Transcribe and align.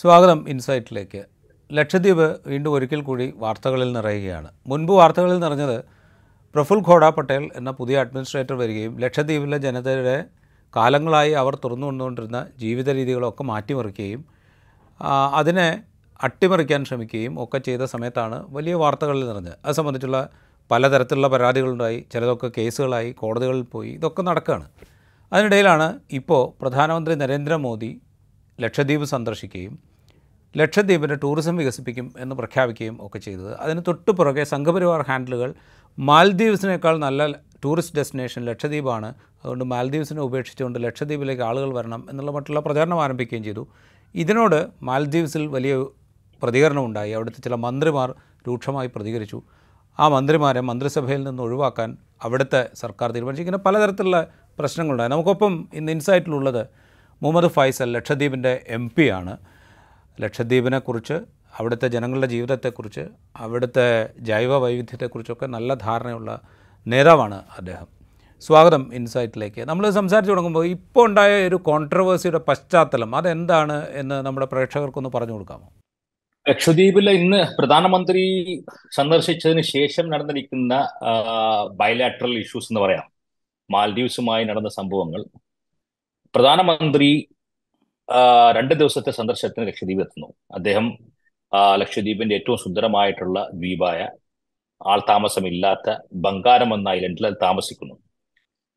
സ്വാഗതം 0.00 0.48
ഇൻസൈറ്റിലേക്ക്. 0.48 1.24
ലക്ഷദ്വീപ് 1.72 2.48
വീണ്ടും 2.48 2.72
ഒരിക്കൽ 2.72 3.02
കൂടി 3.02 3.34
വാർത്തകളിൽ 3.36 3.92
നിറയുകയാണ്. 3.92 4.48
മുൻപ് 4.66 4.92
വാർത്തകളിൽ 4.92 5.38
നിറഞ്ഞത് 5.38 5.84
പ്രഫുൽ 6.54 6.80
ഖോഡ 6.88 7.04
പട്ടേൽ 7.08 7.50
എന്ന 7.56 7.70
പുതിയ 7.70 8.00
അഡ്മിനിസ്ട്രേറ്റർ 8.00 8.54
വരികയും 8.54 9.00
ലക്ഷദ്വീപിലെ 9.00 9.58
ജനതയുടെ 9.58 10.24
കാലങ്ങളായി 10.76 11.32
അവർ 11.32 11.54
തുറന്നു 11.54 11.86
കൊണ്ടുകൊണ്ടിരുന്ന 11.86 12.46
ജീവിത 12.58 12.90
രീതികളൊക്കെ 12.90 13.42
മാറ്റിമറിക്കുകയും 13.42 14.24
അതിനെ 15.34 15.82
അട്ടിമറിക്കാൻ 16.22 16.84
ശ്രമിക്കുകയും 16.84 17.42
ഒക്കെ 17.44 17.58
ചെയ്ത 17.58 17.82
സമയത്താണ് 17.94 18.44
വലിയ 18.48 18.74
വാർത്തകളിൽ 18.74 19.26
നിറഞ്ഞത്. 19.28 19.58
അത് 19.64 19.74
സംബന്ധിച്ചുള്ള 19.74 20.28
പലതരത്തിലുള്ള 20.70 21.28
പരാതികളുണ്ടായി 21.28 22.06
ചിലതൊക്കെ 22.12 22.50
കേസുകളായി 22.58 23.12
കോടതികളിൽ 23.12 23.62
പോയി 23.62 23.90
ഇതൊക്കെ 23.90 24.22
നടക്കുകയാണ്. 24.22 24.68
അതിനിടയിലാണ് 25.32 26.00
ഇപ്പോൾ 26.12 26.62
പ്രധാനമന്ത്രി 26.62 27.14
നരേന്ദ്രമോദി 27.14 28.00
ലക്ഷദ്വീപ് 28.60 29.04
സന്ദർശിക്കുകയും 29.04 29.85
ലക്ഷദ്വീപിന്റെ 30.56 31.14
ടൂറിസം 31.14 31.56
വികസിപ്പിക്കും 31.56 32.12
എന്ന് 32.18 32.36
പ്രഖ്യാപിക്കുകയും 32.36 32.98
ഒക്കെ 33.06 33.18
ചെയ്തത്. 33.18 33.56
അതിന് 33.56 33.82
തൊട്ടു 33.88 34.10
പുറകെ 34.10 34.44
സംഘപരിവാർ 34.44 35.04
ഹാൻഡിലുകൾ 35.08 35.54
മാൽദ്വീപ്സിനേക്കാൾ 35.98 36.98
നല്ല 36.98 37.32
ടൂറിസ്റ്റ് 37.64 37.96
ഡെസ്റ്റിനേഷൻ 37.96 38.44
ലക്ഷദ്വീപാണ്. 38.44 39.06
അതുകൊണ്ട് 39.44 39.64
മാൽദ്വീപ്സിനെ 39.64 40.20
ഉപേക്ഷിച്ചുകൊണ്ട് 40.20 40.84
ലക്ഷദ്വീപിലേക്ക് 40.84 41.42
ആളുകൾ 41.42 41.74
വരണം 41.74 42.06
എന്നുള്ള 42.10 42.30
മറ്റുള്ള 42.30 42.60
പ്രചാരണം 42.60 43.02
ആരംഭിക്കുകയും 43.02 43.44
ചെയ്തു. 43.44 43.68
ഇതിനോട് 44.14 44.66
മാൽദ്വീപ്സിൽ 44.82 45.46
വലിയ 45.46 45.84
പ്രതികരണം 46.42 46.84
ഉണ്ടായി. 46.84 47.12
അവിടുത്തെ 47.12 47.40
ചില 47.40 47.54
മന്ത്രിമാർ 47.54 48.14
രൂക്ഷമായി 48.48 48.90
പ്രതികരിച്ചു. 48.96 49.42
ആ 49.98 50.08
മന്ത്രിമാരെ 50.08 50.60
മന്ത്രിസഭയിൽ 50.60 51.24
നിന്ന് 51.24 51.42
ഒഴിവാക്കാൻ 51.42 51.96
അവിടുത്തെ 52.22 52.68
സർക്കാർ 52.74 53.10
തീരുമാനിച്ചു. 53.10 53.42
ഇങ്ങനെ 53.42 53.58
പലതരത്തിലുള്ള 53.58 54.26
പ്രശ്നങ്ങളുണ്ടായി. 54.58 55.10
നമുക്കൊപ്പം 55.10 55.68
ഇന്ന് 55.74 55.92
ഇൻസൈറ്റിലുള്ളത് 55.92 56.66
മുഹമ്മദ് 57.22 57.50
ഫൈസൽ 57.50 57.92
ലക്ഷദ്വീപിന്റെ 57.92 58.64
എം 58.68 58.90
ആണ്. 59.14 59.36
ലക്ഷദ്വീപിനെക്കുറിച്ച് 60.20 61.12
അവിടുത്തെ 61.58 61.88
ജനങ്ങളുടെ 61.88 62.26
ജീവിതത്തെക്കുറിച്ച് 62.26 63.00
അവിടുത്തെ 63.36 64.08
ജൈവ 64.18 64.56
വൈവിധ്യത്തെക്കുറിച്ചൊക്കെ 64.56 65.46
നല്ല 65.46 65.74
ധാരണയുള്ള 65.74 66.40
നേതാവാണ് 66.86 67.34
അദ്ദേഹം. 67.58 67.86
സ്വാഗതം 68.40 68.94
ഇൻസൈറ്റിലേക്ക്. 68.94 69.60
നമ്മൾ 69.60 69.90
സംസാരിച്ചു 69.90 70.30
തുടങ്ങുമ്പോൾ 70.30 70.66
ഇപ്പോൾ 70.66 71.04
ഉണ്ടായ 71.08 71.48
ഒരു 71.48 71.56
കോൺട്രവേഴ്സിയുടെ 71.56 72.38
പശ്ചാത്തലം 72.38 73.16
അതെന്താണ് 73.16 73.88
എന്ന് 73.90 74.26
നമ്മുടെ 74.26 74.46
പ്രേക്ഷകർക്കൊന്ന് 74.46 75.10
പറഞ്ഞു 75.14 75.32
കൊടുക്കാമോ? 75.32 75.68
ലക്ഷദ്വീപിലെ 76.48 77.12
ഇന്ന് 77.12 77.56
പ്രധാനമന്ത്രി 77.58 78.22
സന്ദർശിച്ചതിന് 78.94 79.62
ശേഷം 79.62 80.10
നടന്നിരിക്കുന്ന 80.10 80.88
ബയലാട്രൽ 81.70 82.38
ഇഷ്യൂസ് 82.38 82.68
എന്ന് 82.72 82.80
പറയാം. 82.80 83.06
മാൽഡീവ്സുമായി 83.70 84.44
നടന്ന 84.44 84.68
സംഭവങ്ങൾ. 84.68 85.24
പ്രധാനമന്ത്രി 86.34 87.28
രണ്ട് 88.56 88.74
ദിവസത്തെ 88.74 89.10
സന്ദർശനത്തിന് 89.10 89.66
ലക്ഷദ്വീപ് 89.66 90.00
എത്തുന്നു. 90.00 90.28
അദ്ദേഹം 90.54 90.86
ലക്ഷദ്വീപിന്റെ 91.80 92.34
ഏറ്റവും 92.34 92.58
സുന്ദരമായിട്ടുള്ള 92.58 93.38
ദ്വീപായ 93.54 94.00
ആൾ 94.92 95.00
താമസമില്ലാത്ത 95.08 95.96
ബംഗാരം 96.24 96.74
എന്ന 96.74 96.88
ഐലൻഡിൽ 96.88 97.26
താമസിക്കുന്നു. 97.42 97.94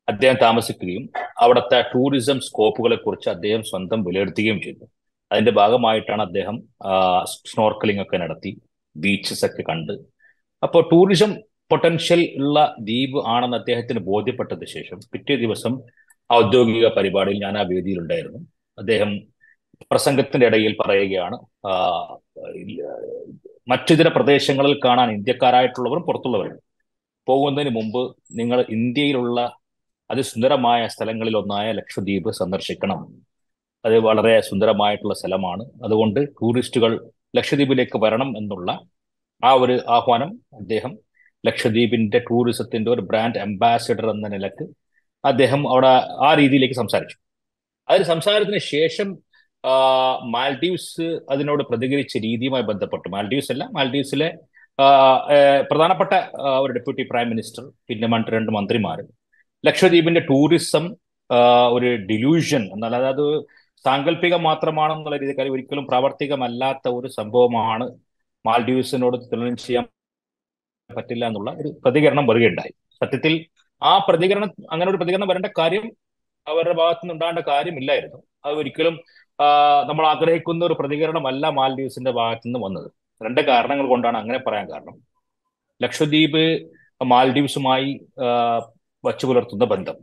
അദ്ദേഹം 0.08 0.36
താമസിക്കുകയും 0.42 1.04
അവിടുത്തെ 1.38 1.78
ടൂറിസം 1.92 2.40
സ്കോപ്പുകളെ 2.40 2.96
കുറിച്ച് 2.96 3.28
അദ്ദേഹം 3.28 3.62
സ്വന്തം 3.62 4.04
വിലയിരുത്തുകയും 4.04 4.60
ചെയ്തു. 4.62 4.84
അതിന്റെ 5.32 5.50
ഭാഗമായിട്ടാണ് 5.50 6.22
അദ്ദേഹം 6.22 6.56
സ്നോർക്കലിംഗ് 7.26 8.02
ഒക്കെ 8.02 8.16
നടത്തി 8.16 8.52
ബീച്ചസ് 8.96 9.44
ഒക്കെ 9.44 9.62
കണ്ട്. 9.70 9.92
അപ്പോൾ 10.62 10.82
ടൂറിസം 10.92 11.30
പൊട്ടൻഷ്യൽ 11.70 12.20
ഉള്ള 12.36 12.74
ദ്വീപ് 12.80 13.18
ആണെന്ന് 13.26 13.56
അദ്ദേഹത്തിന് 13.56 14.00
ബോധ്യപ്പെട്ടതിന് 14.00 14.70
ശേഷം 14.76 14.98
പിറ്റേ 15.12 15.36
ദിവസം 15.36 15.74
ഔദ്യോഗിക 16.30 16.88
പരിപാടിയിൽ 16.96 17.38
ഞാൻ 17.44 17.58
ആ 17.58 17.62
വേദിയിലുണ്ടായിരുന്നു 17.62 18.40
അദ്ദേഹം 18.80 19.10
പ്രസംഗത്തിന്റെ 19.90 20.46
ഇടയിൽ 20.46 20.76
പറയുകയാണ് 20.80 21.36
ആ, 21.68 21.72
മറ്റു 23.68 23.94
ചില 23.94 24.08
പ്രദേശങ്ങളിൽ 24.08 24.80
കാണാൻ 24.84 25.10
ഇന്ത്യക്കാരായിട്ടുള്ളവരും 25.10 26.02
പുറത്തുള്ളവരും 26.02 26.58
പോകുന്നതിന് 27.26 27.74
മുമ്പ് 27.74 28.02
നിങ്ങൾ 28.32 28.64
ഇന്ത്യയിലുള്ള 28.68 29.38
അതിസുന്ദരമായ 30.10 30.86
സ്ഥലങ്ങളിൽ 30.86 31.36
ഒന്നായ 31.36 31.72
ലക്ഷദ്വീപ് 31.72 32.30
സന്ദർശിക്കണം. 32.30 33.00
അത് 33.84 33.98
വളരെ 33.98 34.40
സുന്ദരമായിട്ടുള്ള 34.40 35.14
സ്ഥലമാണ്. 35.14 35.64
അതുകൊണ്ട് 35.84 36.20
ടൂറിസ്റ്റുകൾ 36.40 36.92
ലക്ഷദ്വീപിലേക്ക് 37.36 37.98
വരണം 37.98 38.38
എന്നുള്ള 38.38 38.70
ആ 39.42 39.52
ഒരു 39.52 39.80
ആഹ്വാനം 39.88 40.30
അദ്ദേഹം 40.54 40.92
ലക്ഷദ്വീപിന്റെ 41.44 42.18
ടൂറിസത്തിന്റെ 42.18 42.90
ഒരു 42.90 43.00
ബ്രാൻഡ് 43.00 43.38
അംബാസിഡർ 43.38 44.10
എന്ന 44.10 44.28
നിലയ്ക്ക് 44.28 44.64
അദ്ദേഹം 45.24 45.70
അവിടെ 45.70 45.92
ആ 46.26 46.34
രീതിയിലേക്ക് 46.34 46.74
സംസാരിച്ചു. 46.74 47.16
അതിന് 47.90 48.06
സംസാരത്തിന് 48.12 48.60
ശേഷം 48.74 49.08
മാൽഡീവ്സ് 50.34 51.06
അതിനോട് 51.32 51.62
പ്രതികരിച്ച 51.70 52.14
രീതിയുമായി 52.26 52.64
ബന്ധപ്പെട്ട്. 52.70 53.06
മാൽഡീവ്സ് 53.14 53.50
അല്ല 53.54 53.64
മാൽഡീവ്സിലെ 53.76 54.28
പ്രധാനപ്പെട്ട 55.70 56.12
ഒരു 56.64 56.72
ഡെപ്യൂട്ടി 56.76 57.02
പ്രൈം 57.10 57.26
മിനിസ്റ്റർ 57.32 57.64
പിന്നെ 57.88 58.06
മറ്റ് 58.12 58.32
രണ്ട് 58.36 58.50
മന്ത്രിമാർ 58.56 58.98
ലക്ഷദ്വീപിന്റെ 59.64 60.22
ടൂറിസം 60.30 60.84
ഒരു 61.76 61.88
ഡിലൂഷൻ 62.10 62.62
എന്നാൽ 62.74 62.94
അതായത് 62.98 63.26
സാങ്കല്പികം 63.84 64.42
മാത്രമാണെന്നുള്ള 64.48 65.18
രീതിയിൽ 65.22 65.52
ഒരിക്കലും 65.56 65.84
പ്രാവർത്തികമല്ലാത്ത 65.90 66.88
ഒരു 66.98 67.08
സംഭവമാണ് 67.18 67.86
മാൽഡീവ്സിനോട് 68.44 69.16
തുലനം 69.32 69.56
ചെയ്യാൻ 69.64 69.84
പറ്റില്ല 70.90 71.24
എന്നുള്ള 71.30 71.50
ഒരു 71.60 71.70
പ്രതികരണം 71.84 72.24
വരികയുണ്ടായി. 72.30 72.72
സത്യത്തിൽ 73.02 73.34
ആ 73.82 73.92
പ്രതികരണം 74.08 74.50
അങ്ങനെ 74.72 74.88
ഒരു 74.92 74.98
പ്രതികരണം 75.00 75.28
വരേണ്ട 75.30 75.48
കാര്യം 75.60 75.84
അവരുടെ 76.52 76.76
ഭാഗത്തു 76.80 77.12
ഉണ്ടാകേണ്ട 77.14 77.42
കാര്യമില്ലായിരുന്നു. 77.48 78.18
അത് 78.44 78.54
ഒരിക്കലും 78.54 78.94
നമ്മൾ 79.88 80.06
ആഗ്രഹിക്കുന്ന 80.06 80.64
ഒരു 80.64 80.76
പ്രതികരണമല്ല 80.80 81.46
മാൽഡീവ്സിന്റെ 81.58 82.10
ഭാഗത്തു 82.10 82.46
നിന്ന് 82.46 82.60
വന്നത്. 82.66 82.88
രണ്ട് 83.20 83.40
കാരണങ്ങൾ 83.40 83.86
കൊണ്ടാണ് 83.86 84.18
അങ്ങനെ 84.18 84.38
പറയാൻ 84.46 84.66
കാരണം. 84.72 84.96
ലക്ഷദ്വീപ് 85.82 86.44
മാൽഡീവ്സുമായി 87.12 87.90
വച്ചു 89.04 89.26
പുലർത്തുന്ന 89.26 89.64
ബന്ധം. 89.64 89.96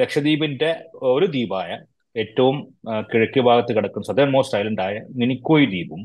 ലക്ഷദ്വീപിന്റെ 0.00 0.70
ഒരു 1.14 1.26
ദ്വീപായ 1.26 1.70
ഏറ്റവും 2.16 2.56
കിഴക്കി 3.10 3.12
കിഴക്ക് 3.12 3.40
ഭാഗത്ത് 3.40 3.72
കിടക്കുന്ന 3.76 4.06
സദേൺ 4.06 4.30
മോസ്റ്റ് 4.30 4.58
ഐലൻഡായ 4.58 4.94
മിനിക്കോയ് 5.20 5.66
ദ്വീപും 5.72 6.02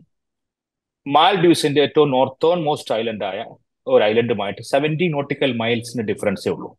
മാൽഡീവ്സിന്റെ 1.06 1.82
ഏറ്റവും 1.82 2.10
നോർത്തേൺ 2.12 2.60
മോസ്റ്റ് 2.64 2.94
ഐലൻഡായ 2.96 3.40
ഒരു 3.88 4.04
ഐലൻഡുമായിട്ട് 4.04 4.62
സെവന്റി 4.62 5.06
നോട്ടിക്കൽ 5.14 5.52
മൈൽസിന്റെ 5.58 6.14
ഡിഫറൻസേ 6.14 6.50
ഉള്ളൂ. 6.52 6.70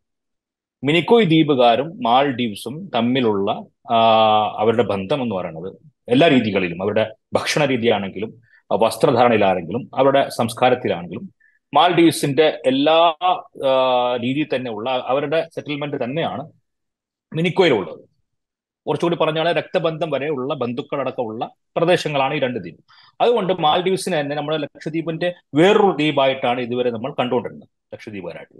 മിനിക്കോയ് 0.83 1.25
ദ്വീപുകാരും 1.25 1.89
മാൾഡീവ്സും 2.07 2.75
തമ്മിലുള്ള 2.95 3.49
അവരുടെ 4.61 4.83
ബന്ധം 4.83 5.19
എന്ന് 5.23 5.35
പറയുന്നത് 5.35 5.69
എല്ലാ 6.13 6.27
രീതികളിലും 6.27 6.81
അവരുടെ 6.81 7.05
ഭക്ഷണ 7.33 7.65
രീതിയാണെങ്കിലും 7.65 8.31
വസ്ത്രധാരണയിലാണെങ്കിലും 8.71 9.83
അവരുടെ 9.95 10.21
സംസ്കാരത്തിലാണെങ്കിലും 10.29 11.25
മാൽഡീവ്സിന്റെ 11.73 12.61
എല്ലാ 12.65 12.97
രീതിയിൽ 14.23 14.47
തന്നെ 14.55 14.71
ഉള്ള 14.71 14.89
അവരുടെ 15.11 15.39
സെറ്റിൽമെന്റ് 15.55 16.03
തന്നെയാണ് 16.03 16.43
മിനിക്കോയിലുള്ളത്. 17.35 18.01
കുറച്ചുകൂടി 18.87 19.17
പറഞ്ഞാൽ 19.21 19.47
രക്തബന്ധം 19.57 20.09
വരെയുള്ള 20.11 20.53
ബന്ധുക്കളടക്കമുള്ള 20.53 21.43
പ്രദേശങ്ങളാണ് 21.75 22.33
ഈ 22.33 22.39
രണ്ട് 22.39 22.59
ദ്വീപ്. 22.59 22.81
അതുകൊണ്ട് 23.21 23.53
മാൽഡീവ്സിനെ 23.65 24.21
തന്നെ 24.21 24.35
നമ്മുടെ 24.35 24.57
ലക്ഷദ്വീപിന്റെ 24.57 25.29
വേറൊരു 25.59 25.91
ദ്വീപായിട്ടാണ് 25.99 26.61
ഇതുവരെ 26.61 26.89
നമ്മൾ 26.95 27.11
കണ്ടുകൊണ്ടിരുന്നത് 27.19 27.69
ലക്ഷദ്വീപുകാരായിട്ട്. 27.93 28.57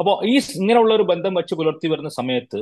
അപ്പോൾ 0.00 0.14
ഈ 0.30 0.34
ഇങ്ങനെയുള്ള 0.60 0.92
ഒരു 0.94 1.02
ബന്ധം 1.02 1.34
വെച്ച് 1.34 1.54
പുലർത്തി 1.54 1.88
വരുന്ന 1.88 2.10
സമയത്ത് 2.18 2.60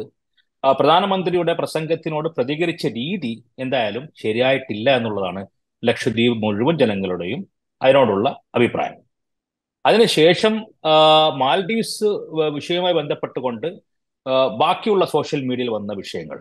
പ്രധാനമന്ത്രിയുടെ 0.65 1.53
പ്രസംഗത്തിനോട് 1.55 2.29
പ്രതികരിച്ച 2.29 2.87
രീതി 2.87 3.33
എന്തായാലും 3.59 4.05
ശരിയായിട്ടില്ല 4.23 4.97
എന്നുള്ളതാണ് 4.97 5.43
ലക്ഷദ്വീപ് 5.83 6.39
മുഴുവൻ 6.45 6.79
ജനങ്ങളുടെയും 6.79 7.41
അതിനോടുള്ള 7.83 8.43
അഭിപ്രായം. 8.55 8.97
അതിനുശേഷം 9.87 10.55
മാൽഡീവ്സ് 11.43 12.09
വിഷയവുമായി 12.57 12.95
ബന്ധപ്പെട്ടുകൊണ്ട് 12.95 13.69
ബാക്കിയുള്ള 14.63 15.05
സോഷ്യൽ 15.05 15.43
മീഡിയയിൽ 15.49 15.71
വന്ന 15.71 15.93
വിഷയങ്ങൾ. 15.93 16.39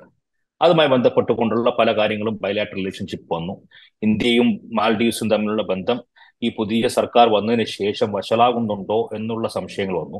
അതുമായി 0.62 0.90
ബന്ധപ്പെട്ടുകൊണ്ടുള്ള 0.90 1.70
പല 1.80 1.90
കാര്യങ്ങളും 1.98 2.36
ബയലാറ്റർ 2.44 2.76
റിലേഷൻഷിപ്പ് 2.76 3.30
വന്നു. 3.36 3.56
ഇന്ത്യയും 4.04 4.48
മാൽഡീവ്സും 4.80 5.30
തമ്മിലുള്ള 5.30 5.64
ബന്ധം 5.64 5.98
ഈ 6.44 6.50
പുതിയ 6.58 6.88
സർക്കാർ 6.88 7.28
വന്നതിന് 7.30 7.66
ശേഷം 7.80 8.10
വഷളാകുന്നുണ്ടോ 8.12 9.10
എന്നുള്ള 9.16 9.48
സംശയങ്ങൾ 9.48 9.98
വന്നു. 10.04 10.20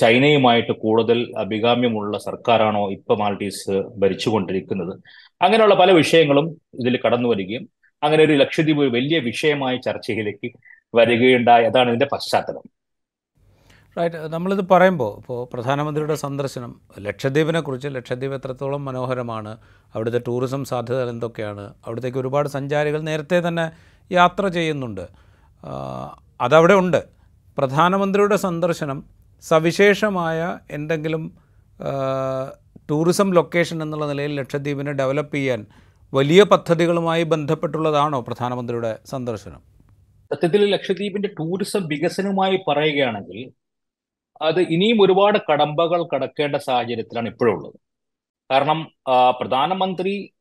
ചൈനയുമായിട്ട് 0.00 0.72
കൂടുതൽ 0.72 1.32
അഭികാമ്യമുള്ള 1.38 2.18
സർക്കാരാണോ 2.18 2.90
ഇപ്പൊ 2.90 3.14
മാൽഡീവ്സ് 3.14 3.82
ഭരിച്ചുകൊണ്ടിരിക്കുന്നത്? 3.96 4.94
അങ്ങനെയുള്ള 5.42 5.74
പല 5.74 5.90
വിഷയങ്ങളും 5.90 6.60
ഇതിൽ 6.74 6.98
കടന്നു 7.06 7.28
വരികയും 7.28 7.68
അങ്ങനെ 8.02 8.24
ഒരു 8.24 8.32
ലക്ഷദ്വീപ് 8.32 8.80
ഒരു 8.80 8.88
വലിയ 8.88 9.18
വിഷയമായ 9.18 9.76
ചർച്ചയിലേക്ക് 9.76 10.50
വരികയുണ്ടായി. 10.94 11.64
അതാണ് 11.64 11.88
ഇതിന്റെ 11.88 12.06
പശ്ചാത്തലം. 12.12 12.62
റൈറ്റ് 13.98 14.16
നമ്മളിത് 14.16 14.68
പറയുമ്പോൾ 14.70 15.16
ഇപ്പോൾ 15.18 15.48
പ്രധാനമന്ത്രിയുടെ 15.52 16.14
സന്ദർശനം 16.14 16.80
ലക്ഷദ്വീപിനെക്കുറിച്ച് 17.00 17.88
ലക്ഷദ്വീപ് 17.88 18.34
എത്രത്തോളം 18.34 18.84
മനോഹരമാണ് 18.84 19.58
അവിടുത്തെ 19.94 20.20
ടൂറിസം 20.28 20.64
സാധ്യതകൾ 20.64 21.08
എന്തൊക്കെയാണ് 21.10 21.74
അവിടത്തേക്ക് 21.86 22.18
ഒരുപാട് 22.18 22.48
സഞ്ചാരികൾ 22.48 23.00
നേരത്തെ 23.00 23.48
തന്നെ 23.48 23.70
യാത്ര 24.12 24.48
ചെയ്യുന്നുണ്ട്. 24.48 25.08
അതവിടെ 26.40 26.74
ഉണ്ട്. 26.74 27.00
പ്രധാനമന്ത്രിയുടെ 27.58 28.36
സന്ദർശനം 28.36 29.19
സവിശേഷമായ 29.42 30.58
എന്തെങ്കിലും 30.70 31.22
ടൂറിസം 32.90 33.34
ലൊക്കേഷൻ 33.34 33.82
എന്നുള്ള 33.82 34.06
നിലയിൽ 34.06 34.32
ലക്ഷദ്വീപിനെ 34.34 34.92
ഡെവലപ്പ് 34.92 35.36
ചെയ്യാൻ 35.36 35.66
വലിയ 36.14 36.42
പദ്ധതികളുമായി 36.42 37.22
ബന്ധപ്പെട്ടുള്ളതാണോ 37.22 38.20
പ്രധാനമന്ത്രിയുടെ 38.20 38.98
സന്ദർശനം? 39.06 39.60
സത്യത്തിൽ 40.32 40.70
ലക്ഷദ്വീപിന്റെ 40.70 41.28
ടൂറിസം 41.28 41.86
വികസനവുമായി 41.86 42.58
പറയുകയാണെങ്കിൽ 42.68 43.50
അത് 44.42 44.60
ഇനിയും 44.60 45.02
ഒരുപാട് 45.02 45.38
കടമ്പകൾ 45.52 46.08
കടക്കേണ്ട 46.14 46.56
സാഹചര്യത്തിലാണ് 46.56 47.28
ഇപ്പോഴുള്ളത് 47.28 47.74
കാരണം 48.50 48.92
പ്രധാനമന്ത്രി 49.40 50.32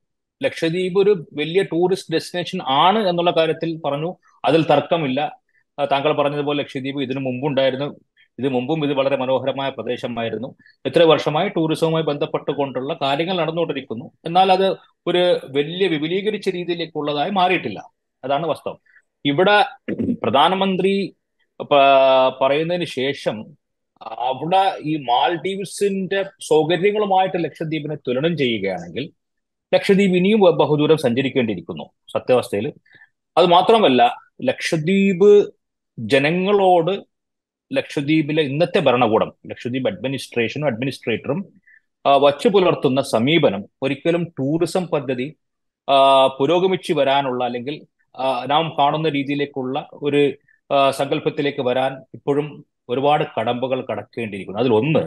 ലക്ഷദ്വീപ് 0.44 1.00
ഒരു 1.00 1.14
വലിയ 1.34 1.64
ടൂറിസ്റ്റ് 1.64 2.14
ഡെസ്റ്റിനേഷൻ 2.14 2.60
ആണ് 2.62 3.00
എന്നുള്ള 3.08 3.32
കാര്യത്തിൽ 3.32 3.82
പറഞ്ഞു. 3.86 4.16
അതിൽ 4.46 4.62
തർക്കമില്ല. 4.64 5.40
താങ്കൾ 5.92 6.12
പറഞ്ഞതുപോലെ 6.14 6.60
ലക്ഷദ്വീപ് 6.64 7.02
ഇതിനു 7.02 7.20
മുമ്പുണ്ടായിരുന്നു. 7.20 7.90
ഇത് 8.40 8.50
മുമ്പും 8.50 8.86
ഇത് 8.86 8.94
വളരെ 8.94 9.16
മനോഹരമായ 9.16 9.70
പ്രദേശമായിരുന്നു. 9.70 10.56
എത്ര 10.86 11.04
വർഷമായി 11.04 11.50
ടൂറിസവുമായി 11.50 12.04
ബന്ധപ്പെട്ടുകൊണ്ടുള്ള 12.04 12.94
കാര്യങ്ങൾ 13.02 13.38
നടന്നുകൊണ്ടിരിക്കുന്നു. 13.38 14.12
എന്നാൽ 14.26 14.52
അത് 14.52 14.68
ഒരു 15.08 15.40
വലിയ 15.50 15.88
വിപുലീകരിച്ച 15.88 16.50
രീതിയിലേക്കുള്ളതായി 16.50 17.32
മാറിയിട്ടില്ല. 17.32 17.80
അതാണ് 18.24 18.48
വാസ്തവം. 18.48 18.80
ഇവിടെ 19.26 19.58
പ്രധാനമന്ത്രി 20.24 21.16
പറയുന്നതിന് 22.42 22.86
ശേഷം 22.86 23.38
അവിടെ 24.02 24.78
ഈ 24.82 24.96
മാൽഡീവ്സിന്റെ 24.96 26.24
സൗകര്യങ്ങളുമായിട്ട് 26.24 27.44
ലക്ഷദ്വീപിനെ 27.44 27.96
തുലനം 27.96 28.38
ചെയ്യുകയാണെങ്കിൽ 28.38 29.10
ലക്ഷദ്വീപ് 29.74 30.16
ഇനിയും 30.16 30.40
ബഹുദൂരം 30.40 30.98
സഞ്ചരിക്കേണ്ടിയിരിക്കുന്നു 30.98 31.84
സത്യാവസ്ഥയിൽ 32.14 32.74
അത് 33.38 33.46
മാത്രമല്ല 33.46 34.02
ലക്ഷദ്വീപ് 34.42 35.46
ജനങ്ങളോട് 36.00 37.09
ലക്ഷദ്വീപിലെ 37.72 38.42
ഇന്നത്തെ 38.42 38.80
ഭരണകൂടം 38.80 39.30
ലക്ഷദ്വീപ് 39.48 39.90
അഡ്മിനിസ്ട്രേഷനും 39.92 40.68
അഡ്മിനിസ്ട്രേറ്ററും 40.68 41.40
വച്ചു 42.06 42.48
പുലർത്തുന്ന 42.48 43.02
സമീപനം 43.16 43.62
ഒരിക്കലും 43.84 44.24
ടൂറിസം 44.40 44.84
പദ്ധതി 44.94 45.28
പുരോഗമിച്ചു 46.40 46.94
വരാനുള്ള 46.94 47.42
അല്ലെങ്കിൽ 47.50 47.76
നാം 48.52 48.66
കാണുന്ന 48.80 49.08
രീതിയിലേക്കുള്ള 49.10 49.78
ഒരു 50.02 50.22
സങ്കല്പത്തിലേക്ക് 50.92 51.62
വരാൻ 51.62 51.92
ഇപ്പോഴും 52.18 52.48
ഒരുപാട് 52.90 53.24
കടമ്പകൾ 53.36 53.80
കടക്കേണ്ടിയിരിക്കുന്നു. 53.90 54.62
അതിലൊന്ന് 54.62 55.02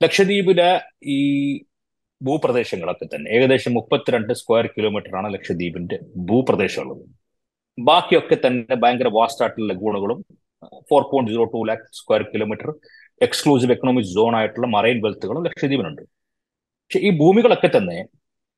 ലക്ഷദ്വീപിലെ 0.00 0.70
ഈ 1.16 1.18
ഭൂപ്രദേശങ്ങളൊക്കെ 2.20 3.06
തന്നെ. 3.06 3.28
ഏകദേശം 3.36 3.72
മുപ്പത്തിരണ്ട് 3.74 4.32
സ്ക്വയർ 4.40 4.66
കിലോമീറ്റർ 4.66 5.12
ആണ് 5.16 5.28
ലക്ഷദ്വീപിന്റെ 5.34 5.96
ഭൂപ്രദേശമുള്ളത് 6.30 7.04
ബാക്കിയൊക്കെ 7.78 8.36
തന്നെ 8.46 8.76
ഭയങ്കര 8.82 9.08
വാസ്റ്റായിട്ടുള്ള 9.18 9.68
ലഗൂണുകളും 9.72 10.18
four 10.62 11.02
point 11.10 11.30
zero 11.30 11.44
two 11.44 11.64
lakh 11.68 11.82
square 11.92 12.22
kilometre 12.22 12.74
exclusive 13.20 13.72
economic 13.72 14.04
zone 14.04 14.36
ആയിട്ടുള്ള 14.36 14.66
മറൈൻ 14.66 15.00
വെൽത്തുകളും 15.00 15.44
ലക്ഷദ്വീപിനുണ്ട്. 15.44 16.02
പക്ഷെ 16.82 16.98
ഈ 16.98 17.18
ഭൂമികളൊക്കെ 17.18 17.70
തന്നെ 17.76 18.04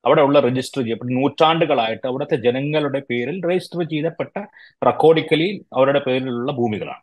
അവിടെ 0.05 0.23
ഉള്ള 0.23 0.41
രജിസ്റ്റർ 0.41 0.83
ചെയ്യപ്പെട്ട 0.83 1.13
നൂറ്റാണ്ടുകളായിട്ട് 1.13 2.07
അവിടുത്തെ 2.07 2.37
ജനങ്ങളുടെ 2.37 3.01
പേരിൽ 3.11 3.43
രജിസ്റ്റർ 3.49 3.83
ചെയ്തപ്പെട്ട 3.83 4.39
റെക്കോർഡിക്കലി 4.87 5.67
അവരുടെ 5.73 5.99
പേരിലുള്ള 5.99 6.53
ഭൂമികളാണ്. 6.53 7.03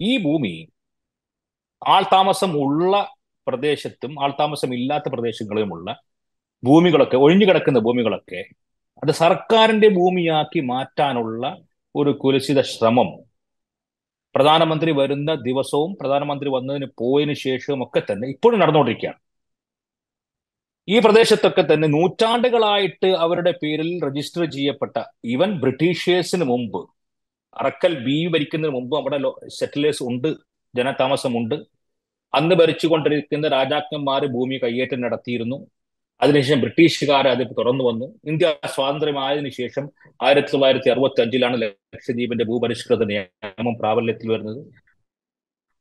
ഈ 0.00 0.22
ഭൂമി 0.22 0.68
ആൾതാമസം 1.86 2.52
ഉള്ള 2.56 3.14
പ്രദേശത്തും 3.46 4.24
ആൾതാമസം 4.24 4.74
ഇല്ലാത്ത 4.74 5.08
പ്രദേശങ്ങളിലുമുള്ള 5.08 5.96
ഭൂമികളൊക്കെ 6.64 7.16
ഒഴിഞ്ഞു 7.16 7.46
കിടക്കുന്ന 7.46 7.78
ഭൂമികളൊക്കെ 7.78 8.44
അത് 9.04 9.10
സർക്കാരിന്റെ 9.10 9.88
ഭൂമിയാക്കി 9.88 10.60
മാറ്റാനുള്ള 10.60 11.56
ഒരു 11.96 12.10
കുലസിത 12.10 12.60
ശ്രമം 12.60 13.25
പ്രധാനമന്ത്രി 14.36 14.90
വരുന്ന 15.00 15.30
ദിവസവും 15.48 15.90
പ്രധാനമന്ത്രി 16.00 16.48
വന്നതിന് 16.56 16.88
പോയതിനു 17.00 17.34
ശേഷവും 17.46 17.80
ഒക്കെ 17.86 18.02
തന്നെ 18.10 18.26
ഇപ്പോഴും 18.34 18.58
നടന്നുകൊണ്ടിരിക്കുകയാണ്. 18.62 19.18
ഈ 20.88 20.96
പ്രദേശത്തൊക്കെ 21.04 21.62
തന്നെ 21.62 21.86
നൂറ്റാണ്ടുകളായിട്ട് 21.88 23.08
അവരുടെ 23.24 23.52
പേരിൽ 23.62 23.88
രജിസ്റ്റർ 24.06 24.44
ചെയ്യപ്പെട്ട 24.56 24.96
ഈവൻ 25.34 25.50
ബ്രിട്ടീഷേഴ്സിന് 25.62 26.44
മുമ്പ് 26.52 26.80
അറക്കൽ 27.56 27.92
ബി 28.06 28.16
ഭരിക്കുന്നതിന് 28.34 28.76
മുമ്പ് 28.76 28.94
അവിടെ 29.00 29.18
സെറ്റിലേഴ്സ് 29.58 30.02
ഉണ്ട് 30.10 30.28
ജനതാമസമുണ്ട്. 30.74 31.56
അന്ന് 32.34 32.54
ഭരിച്ചുകൊണ്ടിരിക്കുന്ന 32.54 33.48
രാജാക്കന്മാർ 33.48 34.22
ഭൂമി 34.36 34.56
കയ്യേറ്റം 34.64 35.00
നടത്തിയിരുന്നു. 35.00 35.58
അതിനുശേഷം 36.22 36.60
ബ്രിട്ടീഷുകാർ 36.60 37.28
അത് 37.28 37.46
തുറന്നു 37.58 37.84
വന്നു. 37.84 38.06
ഇന്ത്യ 38.24 38.54
സ്വാതന്ത്ര്യമായതിനു 38.74 39.48
ശേഷം 39.48 39.90
ആയിരത്തി 40.22 40.48
തൊള്ളായിരത്തി 40.48 40.90
അറുപത്തി 40.90 41.20
അഞ്ചിലാണ് 41.22 41.62
ലക്ഷദ്വീപിന്റെ 41.62 42.44
ഭൂപരിഷ്കൃത 42.44 43.04
നിയമം 43.04 43.74
പ്രാബല്യത്തിൽ 43.74 44.30
വരുന്നത്. 44.30 44.66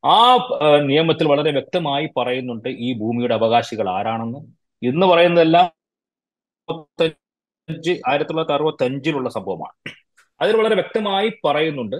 ആ 0.06 0.38
നിയമത്തിൽ 0.82 1.28
വളരെ 1.28 1.52
വ്യക്തമായി 1.52 2.10
പറയുന്നുണ്ട് 2.18 2.70
ഈ 2.70 2.94
ഭൂമിയുടെ 2.94 3.34
അവകാശികൾ 3.34 3.90
ആരാണെന്ന്. 3.90 4.40
ഇന്ന് 4.86 5.08
പറയുന്നതെല്ലാം 5.08 5.64
ആയിരത്തി 8.08 8.30
തൊള്ളായിരത്തി 8.30 8.54
അറുപത്തി 8.54 8.86
അഞ്ചിലുള്ള 8.86 9.30
സംഭവമാണ്. 9.30 9.94
അതിൽ 10.42 10.58
വളരെ 10.58 10.76
വ്യക്തമായി 10.76 11.32
പറയുന്നുണ്ട് 11.46 11.96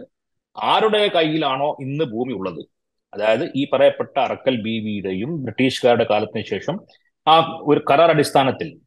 ആരുടെ 0.64 1.08
കയ്യിലാണോ 1.08 1.78
ഇന്ന് 1.80 2.06
ഭൂമി 2.06 2.34
ഉള്ളത്. 2.34 2.66
അതായത് 3.14 3.52
ഈ 3.56 3.68
പറയപ്പെട്ട 3.74 4.20
അറക്കൽ 4.20 4.62
ബീവിയുടെയും 4.62 5.44
ബ്രിട്ടീഷുകാരുടെ 5.44 6.06
കാലത്തിന് 6.10 6.44
ശേഷം 6.44 6.80
ആ 7.28 7.36
ഒരു 7.62 7.82
കരാർ 7.92 8.10
അടിസ്ഥാനത്തിൽ 8.10 8.80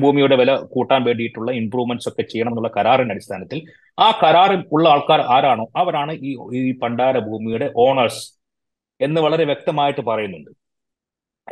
ഭൂമിയുടെ 0.00 0.36
വില 0.36 0.56
കൂട്ടാൻ 0.56 1.02
വേണ്ടിയിട്ടുള്ള 1.04 1.52
ഇംപ്രൂവ്മെന്റ്സ് 1.52 2.08
ഒക്കെ 2.08 2.22
ചെയ്യണം 2.22 2.50
എന്നുള്ള 2.50 2.70
കരാറിന്റെ 2.76 3.12
അടിസ്ഥാനത്തിൽ 3.12 3.58
ആ 4.00 4.20
കരാറിൽ 4.22 4.64
ഉള്ള 4.72 4.88
ആൾക്കാർ 4.88 5.20
ആരാണോ 5.20 5.70
അവരാണ് 5.76 6.12
ഈ 6.12 6.36
ഈ 6.54 6.78
പണ്ടാര 6.78 7.18
ഭൂമിയുടെ 7.18 7.72
ഓണേഴ്സ് 7.76 8.22
എന്ന് 9.00 9.20
വളരെ 9.20 9.44
വ്യക്തമായിട്ട് 9.44 10.00
പറയുന്നുണ്ട്. 10.00 10.50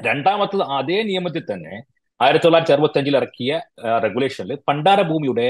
രണ്ടാമത്തത് 0.03 0.63
അതേ 0.63 1.03
നിയമത്തിൽ 1.03 1.43
തന്നെ 1.53 1.83
ആയിരത്തി 2.21 2.45
തൊള്ളായിരത്തി 2.45 2.73
അറുപത്തി 2.73 2.99
അഞ്ചിൽ 2.99 3.17
ഇറക്കിയ 3.17 3.61
റെഗുലേഷനിൽ 4.03 4.59
പണ്ടാര 4.69 5.03
ഭൂമിയുടെ 5.03 5.49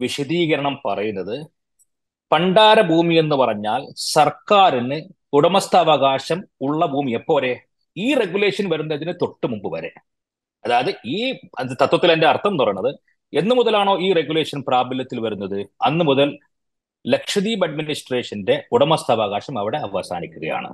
വിശദീകരണം 0.00 0.82
പറയുന്നത് 0.86 1.36
പണ്ടാര 2.32 2.80
ഭൂമി 2.80 3.14
എന്ന് 3.14 3.36
പറഞ്ഞാൽ 3.36 3.86
സർക്കാരിന് 3.96 4.98
ഉടമസ്ഥാവകാശം 5.32 6.44
ഉള്ള 6.60 6.86
ഭൂമി. 6.86 7.10
എപ്പോ 7.12 7.36
വരെ? 7.36 7.52
ഈ 7.98 8.14
റെഗുലേഷൻ 8.14 8.68
വരുന്നതിന് 8.68 9.12
തൊട്ട് 9.22 9.46
മുമ്പ് 9.46 9.68
വരെ. 9.74 9.90
അതായത് 10.64 10.90
ഈ 11.06 11.18
തത്വത്തിൽ 11.82 12.12
എന്റെ 12.12 12.26
അർത്ഥം 12.28 12.50
എന്ന് 12.50 12.64
പറയുന്നത് 12.64 12.90
എന്ന് 13.32 13.54
മുതലാണോ 13.54 13.94
ഈ 14.00 14.12
റെഗുലേഷൻ 14.12 14.64
പ്രാബല്യത്തിൽ 14.68 15.18
വരുന്നത്? 15.20 15.58
അന്ന് 15.82 16.04
മുതൽ 16.04 16.28
ലക്ഷദ്വീപ് 17.04 17.64
അഡ്മിനിസ്ട്രേഷന്റെ 17.64 18.54
ഉടമസ്ഥാവകാശം 18.72 19.58
അവിടെ 19.58 19.78
അവസാനിക്കുകയാണ്. 19.78 20.70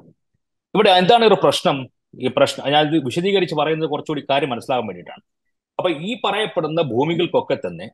ഇവിടെ 0.74 0.90
എന്താണ് 0.90 1.24
ഒരു 1.24 1.36
പ്രശ്നം? 1.42 1.76
ഈ 2.20 2.28
പ്രശ്നം 2.36 2.72
ഞാൻ 2.72 2.82
ഇത് 2.88 3.04
വിശദീകരിച്ച് 3.04 3.54
പറയുന്നത് 3.54 3.90
കുറച്ചുകൂടി 3.90 4.22
കാര്യം 4.30 4.50
മനസ്സിലാകാൻ 4.50 4.86
വേണ്ടിയിട്ടാണ്. 4.86 5.22
അപ്പൊ 5.78 5.90
ഈ 6.08 6.16
പറയപ്പെടുന്ന 6.24 6.80
ഭൂമികൾക്കൊക്കെ 6.82 7.56
തന്നെ 7.66 7.86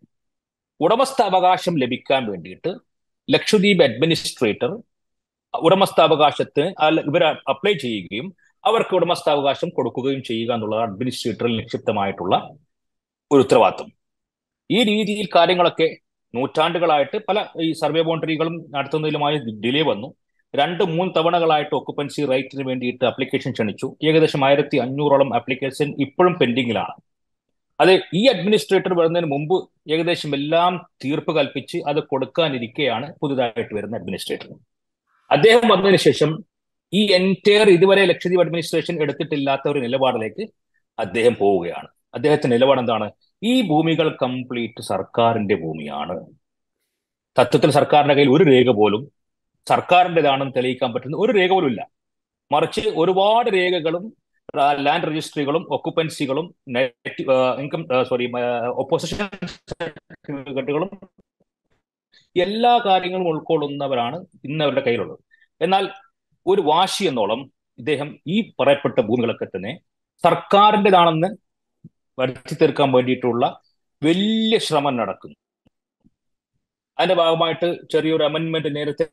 ഉടമസ്ഥാവകാശം 0.81 1.75
ലഭിക്കാൻ 1.79 2.23
വേണ്ടിയിട്ട് 2.31 2.71
ലക്ഷദ്വീപ് 3.29 3.83
അഡ്മിനിസ്ട്രേറ്റർ 3.83 4.71
ഉടമസ്ഥാവകാശത്തിന് 5.55 6.69
ഇവർ 7.11 7.25
അപ്ലൈ 7.25 7.73
ചെയ്യുകയും 7.73 8.27
അവർക്ക് 8.65 8.95
ഉടമസ്ഥാവകാശം 8.95 9.69
കൊടുക്കുകയും 9.69 10.23
ചെയ്യുക 10.23 10.55
എന്നുള്ളത് 10.55 10.83
അഡ്മിനിസ്ട്രേറ്ററിൽ 10.83 11.57
നിക്ഷിപ്തമായിട്ടുള്ള 11.57 12.35
ഒരു 13.31 13.41
ഉത്തരവാദിത്വം. 13.41 13.91
ഈ 14.71 14.83
രീതിയിൽ 14.83 15.29
കാര്യങ്ങളൊക്കെ 15.37 15.97
നൂറ്റാണ്ടുകളായിട്ട് 16.35 17.19
പല 17.29 17.47
ഈ 17.61 17.73
സർവേ 17.73 18.03
ബൗണ്ടറികളും 18.03 18.57
നടത്തുന്നതിലുമായി 18.75 19.37
ഡിലേ 19.65 19.83
വന്നു. 19.83 20.09
രണ്ട് 20.55 20.83
മൂന്ന് 20.85 21.13
തവണകളായിട്ട് 21.17 21.75
ഒക്കുപ്പൻസി 21.75 22.25
റൈറ്റിന് 22.25 22.65
വേണ്ടിയിട്ട് 22.69 23.05
അപ്ലിക്കേഷൻ 23.05 23.51
ക്ഷണിച്ചു. 23.53 23.97
ഏകദേശം 24.05 24.45
ആയിരത്തി 24.45 24.77
അഞ്ഞൂറോളം 24.77 25.37
ആപ്ലിക്കേഷൻ 25.37 25.95
ഇപ്പോഴും 25.99 26.39
പെൻഡിങ്ങിലാണ് 26.39 26.95
അത് 27.81 27.93
ഈ 28.15 28.23
അഡ്മിനിസ്ട്രേറ്റർ 28.29 28.93
വരുന്നതിന് 28.95 29.29
മുമ്പ് 29.31 29.57
ഏകദേശം 29.93 30.35
എല്ലാം 30.35 30.73
തീർപ്പ് 31.05 31.33
കൽപ്പിച്ച് 31.37 31.79
അത് 31.87 32.01
കൊടുക്കാനിരിക്കെയാണ് 32.03 33.13
പുതുതായിട്ട് 33.23 33.75
വരുന്ന 33.75 33.97
അഡ്മിനിസ്ട്രേറ്റർ 33.97 34.51
അദ്ദേഹം 35.31 35.69
വന്നതിന് 35.69 35.97
ശേഷം 35.97 36.31
ഈ 36.93 37.13
എന്റയർ 37.13 37.69
ഇതുവരെ 37.71 38.05
ലക്ഷദ്വീപ് 38.05 38.43
അഡ്മിനിസ്ട്രേഷൻ 38.43 39.03
എടുത്തിട്ടില്ലാത്ത 39.03 39.69
ഒരു 39.69 39.79
നിലപാടിലേക്ക് 39.79 40.45
അദ്ദേഹം 40.99 41.37
പോവുകയാണ്. 41.41 41.89
അദ്ദേഹത്തിന്റെ 42.15 42.57
നിലപാട് 42.57 42.81
എന്താണ്? 42.81 43.11
ഈ 43.43 43.69
ഭൂമികൾ 43.69 44.17
കംപ്ലീറ്റ് 44.23 44.83
സർക്കാരിന്റെ 44.83 45.55
ഭൂമിയാണ്. 45.55 46.17
തത്വത്തിൽ 47.39 47.71
സർക്കാരിന്റെ 47.71 48.15
കയ്യിൽ 48.15 48.31
ഒരു 48.31 48.45
രേഖ 48.45 48.71
പോലും 48.71 49.03
സർക്കാരിന്റെതാണെന്ന് 49.69 50.53
തെളിയിക്കാൻ 50.57 50.93
പറ്റുന്ന 50.93 51.17
ഒരു 51.17 51.33
രേഖ 51.33 51.51
പോലും 51.51 51.69
ഇല്ല. 51.69 51.89
മറിച്ച് 52.53 52.81
ഒരുപാട് 52.97 53.51
രേഖകളും 53.51 54.05
ലാൻഡ് 54.59 55.05
രജിസ്ട്രികളും 55.05 55.67
ഒക്കുപ്പൻസികളും 55.75 56.47
ഇൻകം 57.63 57.83
സോറി 58.09 58.33
ഒപ്പോസിഷൻ 58.83 59.17
സർട്ടിഫിക്കറ്റുകളും 59.73 60.91
എല്ലാ 62.37 62.73
കാര്യങ്ങളും 62.87 63.29
ഉൾക്കൊള്ളുന്നവരാണ് 63.29 64.27
ഇന്ന് 64.45 64.65
അവരുടെ 64.65 64.81
കയ്യിലുള്ളത്. 64.81 65.19
എന്നാൽ 65.61 65.85
ഒരു 66.47 66.61
വാശി 66.61 67.05
എന്നോളം 67.05 67.51
ഇദ്ദേഹം 67.79 68.19
ഈ 68.27 68.53
പറയപ്പെട്ട 68.61 69.01
ഭൂമികളൊക്കെ 69.01 69.45
തന്നെ 69.45 69.79
സർക്കാരിന്റെതാണെന്ന് 70.25 71.29
വരുത്തി 72.19 72.55
തീർക്കാൻ 72.55 72.93
വേണ്ടിയിട്ടുള്ള 72.93 73.61
വലിയ 74.03 74.59
ശ്രമം 74.59 74.97
നടക്കുന്നു. 74.97 75.37
അതിന്റെ 76.99 77.15
ഭാഗമായിട്ട് 77.15 77.77
ചെറിയൊരു 77.91 78.25
അമെന്റ്മെന്റ് 78.25 78.77
നേരത്തെ 78.77 79.09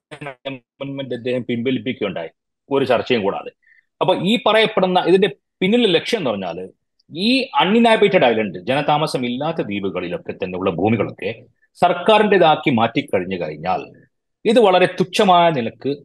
അമെന്റ്മെന്റ് 0.47 1.15
അദ്ദേഹം 1.15 1.43
പിൻവലിപ്പിക്കുകയുണ്ടായി. 1.43 2.29
ഒരു 2.71 2.85
ചർച്ചയും 2.85 3.21
കൂടാതെ. 3.21 3.51
അപ്പൊ 4.01 4.15
ഈ 4.15 4.39
പറയപ്പെടുന്ന 4.45 4.99
ഇതിന്റെ 4.99 5.27
പിന്നിലെ 5.61 5.89
ലക്ഷ്യം 5.89 6.19
എന്ന് 6.19 6.29
പറഞ്ഞാൽ 6.29 6.69
ഈ 7.15 7.49
അൺഇനാബിറ്റഡ് 7.55 8.25
ഐലൻഡ് 8.25 8.59
ജനതാമസം 8.59 9.25
ഇല്ലാത്ത 9.25 9.57
ദ്വീപുകളിലൊക്കെ 9.57 10.31
തന്നെയുള്ള 10.31 10.69
ഭൂമികളൊക്കെ 10.69 11.45
സർക്കാരിന്റെതാക്കി 11.73 12.69
മാറ്റിക്കഴിഞ്ഞു 12.69 13.35
കഴിഞ്ഞാൽ 13.35 13.81
ഇത് 14.45 14.59
വളരെ 14.59 14.85
തുച്ഛമായ 14.85 15.49
നിലയ്ക്ക് 15.49 15.95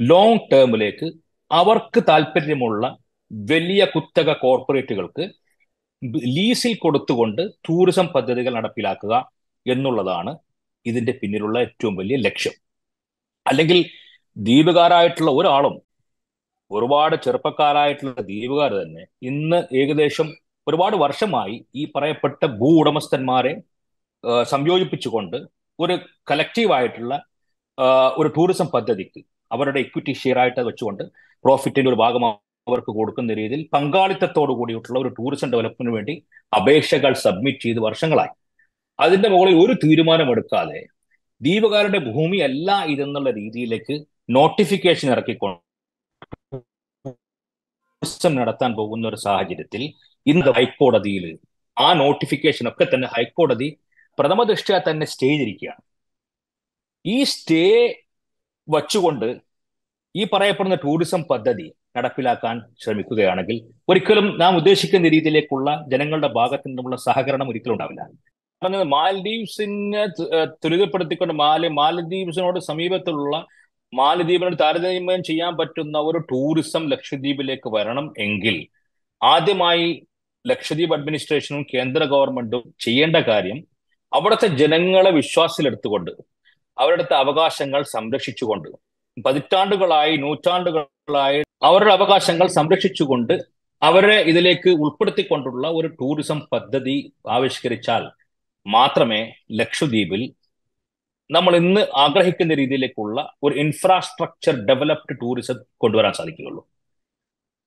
ലോങ് 0.00 0.40
ടേമിലേക്ക് 0.52 1.06
അവർക്ക് 1.50 2.00
താല്പര്യമുള്ള 2.08 2.84
വലിയ 3.30 3.84
കുത്തക 3.84 4.32
കോർപ്പറേറ്റുകൾക്ക് 4.32 5.24
ലീസിൽ 6.26 6.76
കൊടുത്തുകൊണ്ട് 6.78 7.42
ടൂറിസം 7.68 8.06
പദ്ധതികൾ 8.06 8.52
നടപ്പിലാക്കുക 8.54 9.14
എന്നുള്ളതാണ് 9.66 10.32
ഇതിന്റെ 10.86 11.12
പിന്നിലുള്ള 11.12 11.56
ഏറ്റവും 11.58 11.94
വലിയ 11.96 12.16
ലക്ഷ്യം. 12.16 12.54
അല്ലെങ്കിൽ 13.46 13.78
ദ്വീപുകാരായിട്ടുള്ള 14.36 15.30
ഒരാളും 15.30 15.74
ഒരുപാട് 16.70 17.16
ചെറുപ്പക്കാരായിട്ടുള്ള 17.16 18.20
ദ്വീപുകാർ 18.20 18.72
തന്നെ 18.82 19.06
ഇന്ന് 19.22 19.74
ഏകദേശം 19.76 20.28
ഒരുപാട് 20.66 20.96
വർഷമായി 20.96 21.64
ഈ 21.74 21.84
പറയപ്പെട്ട 21.94 22.44
ഭൂ 22.44 22.80
ഉടമസ്ഥന്മാരെ 22.80 23.52
സംയോജിപ്പിച്ചുകൊണ്ട് 24.44 25.36
ഒരു 25.78 25.94
കലക്റ്റീവായിട്ടുള്ള 26.30 27.14
ഒരു 28.16 28.28
ടൂറിസം 28.28 28.66
പദ്ധതിക്ക് 28.66 29.20
അവരുടെ 29.50 29.80
ഇക്വിറ്റി 29.84 30.12
ഷെയർ 30.22 30.38
ആയിട്ട് 30.42 30.62
വെച്ചുകൊണ്ട് 30.68 31.04
പ്രോഫിറ്റിന്റെ 31.44 31.90
ഒരു 31.92 31.98
ഭാഗം 32.04 32.24
അവർക്ക് 32.66 32.92
കൊടുക്കുന്ന 32.98 33.34
രീതിയിൽ 33.40 33.62
പങ്കാളിത്തത്തോടു 33.74 34.52
കൂടിയിട്ടുള്ള 34.58 34.98
ഒരു 35.04 35.10
ടൂറിസം 35.18 35.48
ഡെവലപ്മെന്റിന് 35.52 35.94
വേണ്ടി 35.96 36.14
അപേക്ഷകൾ 36.52 37.12
സബ്മിറ്റ് 37.24 37.64
ചെയ്ത് 37.66 37.80
വർഷങ്ങളായി. 37.86 38.32
അതിന്റെ 38.98 39.28
മുകളിൽ 39.34 39.56
ഒരു 39.64 39.74
തീരുമാനമെടുക്കാതെ 39.84 40.80
ദ്വീപുകാരുടെ 41.40 42.00
ഭൂമി 42.10 42.38
അല്ല 42.48 42.70
ഇതെന്നുള്ള 42.94 43.30
രീതിയിലേക്ക് 43.40 43.94
നോട്ടിഫിക്കേഷൻ 44.36 45.08
ഇറക്കിക്കൊണ്ട് 45.14 45.58
നടത്താൻ 48.40 48.70
പോകുന്ന 48.78 49.04
ഒരു 49.08 49.18
സാഹചര്യത്തിൽ 49.26 49.82
ഇന്ന് 50.26 50.50
ഹൈക്കോടതിയിൽ 50.58 51.24
ആ 51.76 51.88
നോട്ടിഫിക്കേഷൻ 52.02 52.64
ഒക്കെ 52.68 52.84
തന്നെ 52.84 53.08
ഹൈക്കോടതി 53.14 53.68
പ്രഥമ 54.18 54.42
ദൃഷ്ട്യാ 54.50 54.78
തന്നെ 54.88 55.06
സ്റ്റേ 55.12 55.28
ചെയ്തിരിക്കുകയാണ്. 55.28 55.82
ഈ 57.04 57.16
സ്റ്റേ 57.32 57.64
വച്ചുകൊണ്ട് 58.70 59.40
ഈ 60.16 60.24
പറയപ്പെടുന്ന 60.32 60.74
ടൂറിസം 60.74 61.24
പദ്ധതി 61.30 61.72
നടപ്പിലാക്കാൻ 61.96 62.62
ശ്രമിക്കുകയാണെങ്കിൽ 62.80 63.56
ഒരിക്കലും 63.88 64.38
നാം 64.38 64.56
ഉദ്ദേശിക്കുന്ന 64.56 65.08
രീതിയിലേക്കുള്ള 65.08 65.84
ജനങ്ങളുടെ 65.88 66.28
ഭാഗത്തു 66.28 66.68
നിന്നുള്ള 66.68 66.96
സഹകരണം 66.96 67.48
ഒരിക്കലും 67.48 67.74
ഉണ്ടാവില്ല. 67.74 68.02
പറഞ്ഞത് 68.62 68.84
മാലദ്വീപ്സിനെ 68.84 70.06
ത്വരിതപ്പെടുത്തിക്കൊണ്ട് 70.64 71.34
മാല 71.34 71.68
മാലദ്വീപ്സിനോട് 71.68 72.60
സമീപത്തുള്ള 72.60 73.46
മാലദ്വീപിനോട് 73.94 74.56
താരതമ്യം 74.60 75.22
ചെയ്യാൻ 75.22 75.56
പറ്റുന്ന 75.56 75.98
ഒരു 75.98 76.18
ടൂറിസം 76.18 76.90
ലക്ഷദ്വീപിലേക്ക് 76.90 77.70
വരണം 77.70 78.14
എങ്കിൽ 78.18 78.66
ആദ്യമായി 79.22 80.06
ലക്ഷദ്വീപ് 80.46 80.94
അഡ്മിനിസ്ട്രേഷനും 80.94 81.66
കേന്ദ്ര 81.74 82.04
ഗവൺമെന്റും 82.04 82.74
ചെയ്യേണ്ട 82.78 83.16
കാര്യം 83.16 83.64
അവിടുത്തെ 84.12 84.46
ജനങ്ങളെ 84.46 85.10
വിശ്വാസത്തിലെടുത്തുകൊണ്ട് 85.10 86.10
അവരുടെ 86.78 87.14
അവകാശങ്ങൾ 87.14 87.82
സംരക്ഷിച്ചുകൊണ്ട് 87.82 88.68
പതിറ്റാണ്ടുകളായി 89.24 90.16
നൂറ്റാണ്ടുകളായി 90.16 91.42
അവരുടെ 91.62 91.92
അവകാശങ്ങൾ 91.92 92.46
സംരക്ഷിച്ചുകൊണ്ട് 92.46 93.34
അവരെ 93.82 94.20
ഇതിലേക്ക് 94.20 94.70
ഉൾപ്പെടുത്തിക്കൊണ്ടുള്ള 94.70 95.68
ഒരു 95.68 95.86
ടൂറിസം 95.86 96.40
പദ്ധതി 96.52 97.14
ആവിഷ്കരിച്ചാൽ 97.30 98.10
മാത്രമേ 98.66 99.32
ലക്ഷദ്വീപിൽ 99.52 100.34
നമ്മൾ 101.30 101.56
ഇന്ന് 101.56 101.86
ആഗ്രഹിക്കുന്ന 101.96 102.54
രീതിയിലേക്കുള്ള 102.54 103.36
ഒരു 103.42 103.54
ഇൻഫ്രാസ്ട്രക്ചർ 103.54 104.52
ഡെവലപ്ഡ് 104.52 105.16
ടൂറിസം 105.20 105.54
കൊണ്ടുവരാൻ 105.76 106.12
സാധിക്കുകയുള്ളൂ. 106.12 106.68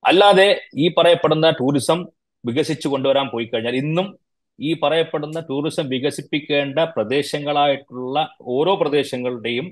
അല്ലാതെ 0.05 0.61
ഈ 0.77 0.93
പറയപ്പെടുന്ന 0.97 1.49
ടൂറിസം 1.49 2.07
വികസിച്ചു 2.45 2.87
കൊണ്ടുവരാൻ 2.89 3.27
പോയി 3.27 3.45
കഴിഞ്ഞാൽ 3.45 3.75
ഇന്നും 3.75 4.19
ഈ 4.65 4.71
പറയപ്പെടുന്ന 4.83 5.39
ടൂറിസം 5.49 5.85
വികസിപ്പിക്കേണ്ട 5.93 6.79
പ്രദേശങ്ങളായിട്ടുള്ള 6.95 8.17
ഓരോ 8.55 8.73
പ്രദേശങ്ങളുടെയും 8.81 9.67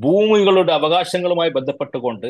ഭൂമികളുടെ 0.00 0.72
അവകാശങ്ങളുമായി 0.72 1.50
ബന്ധപ്പെട്ടുകൊണ്ട് 1.50 2.28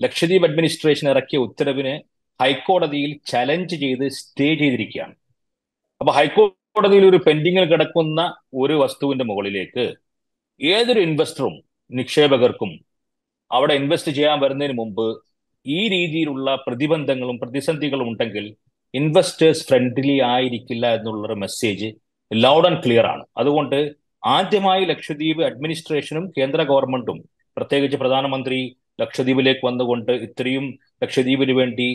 ലക്ഷദ്വീപ് 0.00 0.46
അഡ്മിനിസ്ട്രേഷൻ 0.48 1.06
ഇറക്കിയ 1.10 1.38
ഉത്തരവിനെ 1.38 1.94
ഹൈക്കോടതിയിൽ 2.40 3.10
ചലഞ്ച് 3.26 3.76
ചെയ്ത് 3.82 4.06
സ്റ്റേ 4.18 4.48
ചെയ്തിരിക്കുകയാണ്. 4.54 5.14
അപ്പൊ 6.00 6.12
ഹൈക്കോടതിയിൽ 6.12 7.04
ഒരു 7.10 7.18
പെൻഡിങ്ങിൽ 7.26 7.64
കിടക്കുന്ന 7.72 8.20
ഒരു 8.54 8.74
വസ്തുവിന്റെ 8.74 9.24
മുകളിലേക്ക് 9.24 9.84
ഏതൊരു 10.60 11.00
ഇൻവെസ്റ്ററും 11.00 11.54
നിക്ഷേപകർക്കും 11.90 12.72
അവിടെ 13.50 13.74
ഇൻവെസ്റ്റ് 13.74 14.12
ചെയ്യാൻ 14.12 14.38
വരുന്നതിന് 14.40 14.76
മുമ്പ് 14.78 15.06
ഈ 15.66 15.80
രീതിയിലുള്ള 15.88 16.48
പ്രതിബന്ധങ്ങളും 16.66 17.36
പ്രതിസന്ധികളും 17.42 18.08
ഉണ്ടെങ്കിൽ 18.08 18.46
ഇൻവെസ്റ്റേഴ്സ് 18.94 19.64
ഫ്രണ്ട്ലി 19.68 20.16
ആയിരിക്കില്ല 20.32 20.86
എന്നുള്ളൊരു 20.96 21.36
മെസ്സേജ് 21.44 21.88
ലൗഡ് 22.30 22.66
ആൻഡ് 22.68 22.80
ക്ലിയർ 22.84 23.06
ആണ്. 23.14 23.24
അതുകൊണ്ട് 23.40 23.78
ആദ്യമായി 24.22 24.84
ലക്ഷദ്വീപ് 24.92 25.42
അഡ്മിനിസ്ട്രേഷനും 25.50 26.24
കേന്ദ്ര 26.36 26.60
ഗവൺമെന്റും 26.70 27.18
പ്രത്യേകിച്ച് 27.56 27.96
പ്രധാനമന്ത്രി 28.02 28.58
ലക്ഷദ്വീപിലേക്ക് 29.00 29.62
വന്നുകൊണ്ട് 29.66 30.12
ഇത്രയും 30.26 30.64
ലക്ഷദ്വീപിന് 31.02 31.54
വേണ്ടി 31.60 31.86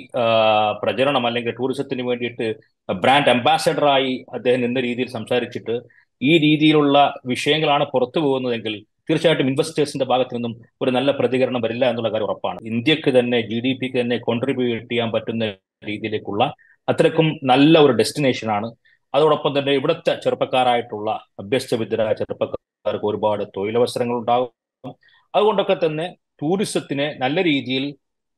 പ്രചരണം 0.81 1.25
അല്ലെങ്കിൽ 1.27 1.53
ടൂറിസത്തിന് 1.59 2.03
വേണ്ടിയിട്ട് 2.09 2.47
ബ്രാൻഡ് 2.89 3.31
അംബാസഡറായി 3.35 4.13
അദ്ദേഹം 4.37 4.61
നിന്ന 4.65 4.79
രീതിയിൽ 4.87 5.09
സംസാരിച്ചിട്ട് 5.17 5.75
ഈ 6.21 6.31
രീതിയിലുള്ള 6.45 6.97
വിഷയങ്ങളാണ് 7.31 7.85
പുറത്തു 7.93 8.19
പോകുന്നതെങ്കിൽ 8.19 8.73
തീർച്ചയായിട്ടും 9.09 9.49
ഇൻവെസ്റ്റേഴ്സിന്റെ 9.51 10.05
ഭാഗത്തു 10.11 10.33
നിന്നും 10.35 10.53
ഒരു 10.81 10.91
നല്ല 10.97 11.11
പ്രതികരണം 11.19 11.61
വരില്ല 11.65 11.85
എന്നുള്ള 11.91 12.09
കാര്യം 12.13 12.27
ഉറപ്പാണ്. 12.29 12.59
ഇന്ത്യയ്ക്ക് 12.71 13.11
തന്നെ 13.19 13.37
ജി 13.51 13.59
ഡി 13.65 13.71
പിക്ക് 13.79 13.97
തന്നെ 14.01 14.17
കോൺട്രിബ്യൂട്ട് 14.27 14.89
ചെയ്യാൻ 14.91 15.11
പറ്റുന്ന 15.15 15.45
രീതിയിലേക്കുള്ള 15.89 16.43
അത്രക്കും 16.89 17.27
നല്ല 17.51 17.79
ഒരു 17.85 17.93
ഡെസ്റ്റിനേഷൻ 17.99 18.49
ആണ്. 18.57 18.67
അതോടൊപ്പം 19.13 19.51
തന്നെ 19.57 19.71
ഇവിടുത്തെ 19.79 20.13
ചെറുപ്പക്കാരായിട്ടുള്ള 20.23 21.09
അഭ്യസ്തവിദ്യരായ 21.41 22.13
ചെറുപ്പക്കാർക്ക് 22.19 23.07
ഒരുപാട് 23.11 23.43
തൊഴിലവസരങ്ങൾ 23.55 24.15
ഉണ്ടാകും. 24.21 24.93
അതുകൊണ്ടൊക്കെ 25.33 25.77
തന്നെ 25.85 26.05
ടൂറിസത്തിനെ 26.41 27.07
നല്ല 27.23 27.37
രീതിയിൽ 27.49 27.85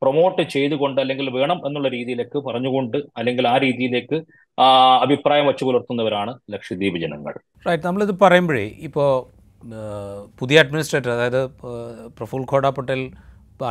പ്രൊമോട്ട് 0.01 0.43
ചെയ്തുകൊണ്ട് 0.53 0.99
അല്ലെങ്കിൽ 1.01 1.27
വേണം 1.37 1.57
എന്നുള്ള 1.67 1.89
രീതിയിലേക്ക് 1.95 2.37
പറഞ്ഞുകൊണ്ട് 2.45 2.97
അല്ലെങ്കിൽ 3.19 3.45
ആ 3.51 3.55
രീതിയിലേക്ക് 3.65 4.17
അഭിപ്രായം 5.05 5.45
വച്ചു 5.49 5.63
പുലർത്തുന്നവരാണ് 5.67 6.31
ലക്ഷദ്വീപ് 6.53 6.97
ജനങ്ങൾ. 7.03 7.33
റൈറ്റ് 7.67 7.85
നമ്മളിത് 7.87 8.13
പറയുമ്പോഴേ 8.23 8.65
ഇപ്പോൾ 8.87 9.09
പുതിയ 10.39 10.63
അഡ്മിനിസ്ട്രേറ്റർ 10.63 11.11
അതായത് 11.15 11.41
പ്രഫുൽ 12.17 12.45
ഖോഡ 12.51 12.67
പട്ടേൽ 12.77 13.03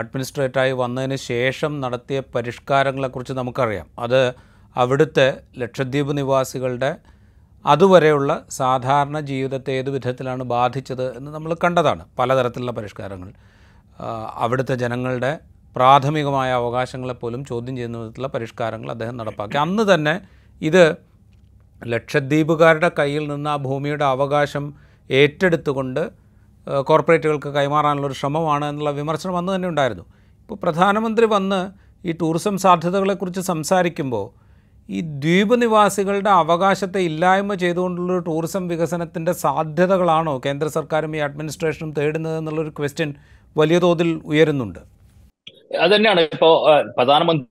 അഡ്മിനിസ്ട്രേറ്ററായി 0.01 0.73
വന്നതിന് 0.83 1.17
ശേഷം 1.31 1.73
നടത്തിയ 1.85 2.19
പരിഷ്കാരങ്ങളെക്കുറിച്ച് 2.35 3.35
നമുക്കറിയാം. 3.41 3.89
അത് 4.07 4.21
അവിടുത്തെ 4.77 5.41
ലക്ഷദ്വീപ് 5.59 6.17
നിവാസികളുടെ 6.17 6.97
അതുവരെയുള്ള 7.67 8.47
സാധാരണ 8.51 9.21
ജീവിതത്തെ 9.21 9.73
ഏത് 9.73 9.91
വിധത്തിലാണ് 9.91 10.43
ബാധിച്ചത് 10.43 11.17
എന്ന് 11.17 11.31
നമ്മൾ 11.31 11.57
കണ്ടതാണ്. 11.65 12.07
പലതരത്തിലുള്ള 12.19 12.73
പരിഷ്കാരങ്ങൾ. 12.73 13.33
അവിടുത്തെ 14.35 14.75
ജനങ്ങളുടെ 14.75 15.39
പ്രാഥമികമായ 15.77 16.53
അവകാശങ്ങളെപ്പോലും 16.53 17.45
ചോദ്യം 17.45 17.77
ചെയ്യുന്ന 17.77 17.99
വിധത്തിലുള്ള 17.99 18.29
പരിഷ്കാരങ്ങൾ 18.29 18.91
അദ്ദേഹം 18.91 19.17
നടപ്പാക്കി. 19.17 19.57
അന്ന് 19.57 19.95
തന്നെ 19.95 20.21
ഇത് 20.63 20.97
ലക്ഷദ്വീപുകാരുടെ 21.87 22.91
കയ്യിൽ 22.99 23.29
നിന്ന് 23.29 23.51
ആ 23.51 23.57
ഭൂമിയുടെ 23.57 24.05
അവകാശം 24.05 24.75
ഏറ്റെടുത്തുകൊണ്ട് 25.11 26.11
കോർപ്പറേറ്റുകൾക്ക് 26.81 27.49
കൈമാറാനുള്ളൊരു 27.49 28.15
ശ്രമമാണ് 28.15 28.65
എന്നുള്ള 28.65 28.91
വിമർശനം 28.91 29.37
അന്ന് 29.37 29.55
തന്നെ 29.55 29.69
ഉണ്ടായിരുന്നു. 29.69 30.05
ഇപ്പോൾ 30.41 30.55
പ്രധാനമന്ത്രി 30.55 31.27
വന്ന് 31.27 31.71
ഈ 32.07 32.13
ടൂറിസം 32.13 32.59
സാധ്യതകളെക്കുറിച്ച് 32.59 33.41
സംസാരിക്കുമ്പോൾ 33.41 34.50
ഈ 34.89 35.01
ദ്വീപ് 35.23 35.55
നിവാസികളുടെ 35.63 36.31
അവകാശത്തെ 36.43 37.01
ഇല്ലായ്മ 37.09 37.55
ചെയ്തുകൊണ്ടുള്ളൊരു 37.63 38.23
ടൂറിസം 38.29 38.69
വികസനത്തിന്റെ 38.69 39.33
സാധ്യതകളാണോ 39.43 40.35
കേന്ദ്ര 40.47 40.69
സർക്കാരും 40.77 41.13
ഈ 41.17 41.21
അഡ്മിനിസ്ട്രേഷനും 41.27 41.91
തേടുന്നത് 41.99 42.39
എന്നുള്ളൊരു 42.39 42.73
ക്വസ്റ്റ്യൻ 42.79 43.11
വലിയ 43.57 43.79
തോതിൽ 43.79 44.11
ഉയരുന്നുണ്ട്? 44.31 44.81
അതന്നെയാണ്. 45.85 46.21
ഇപ്പോൾ 46.37 46.55
പ്രധാനമന്ത്രി 46.99 47.47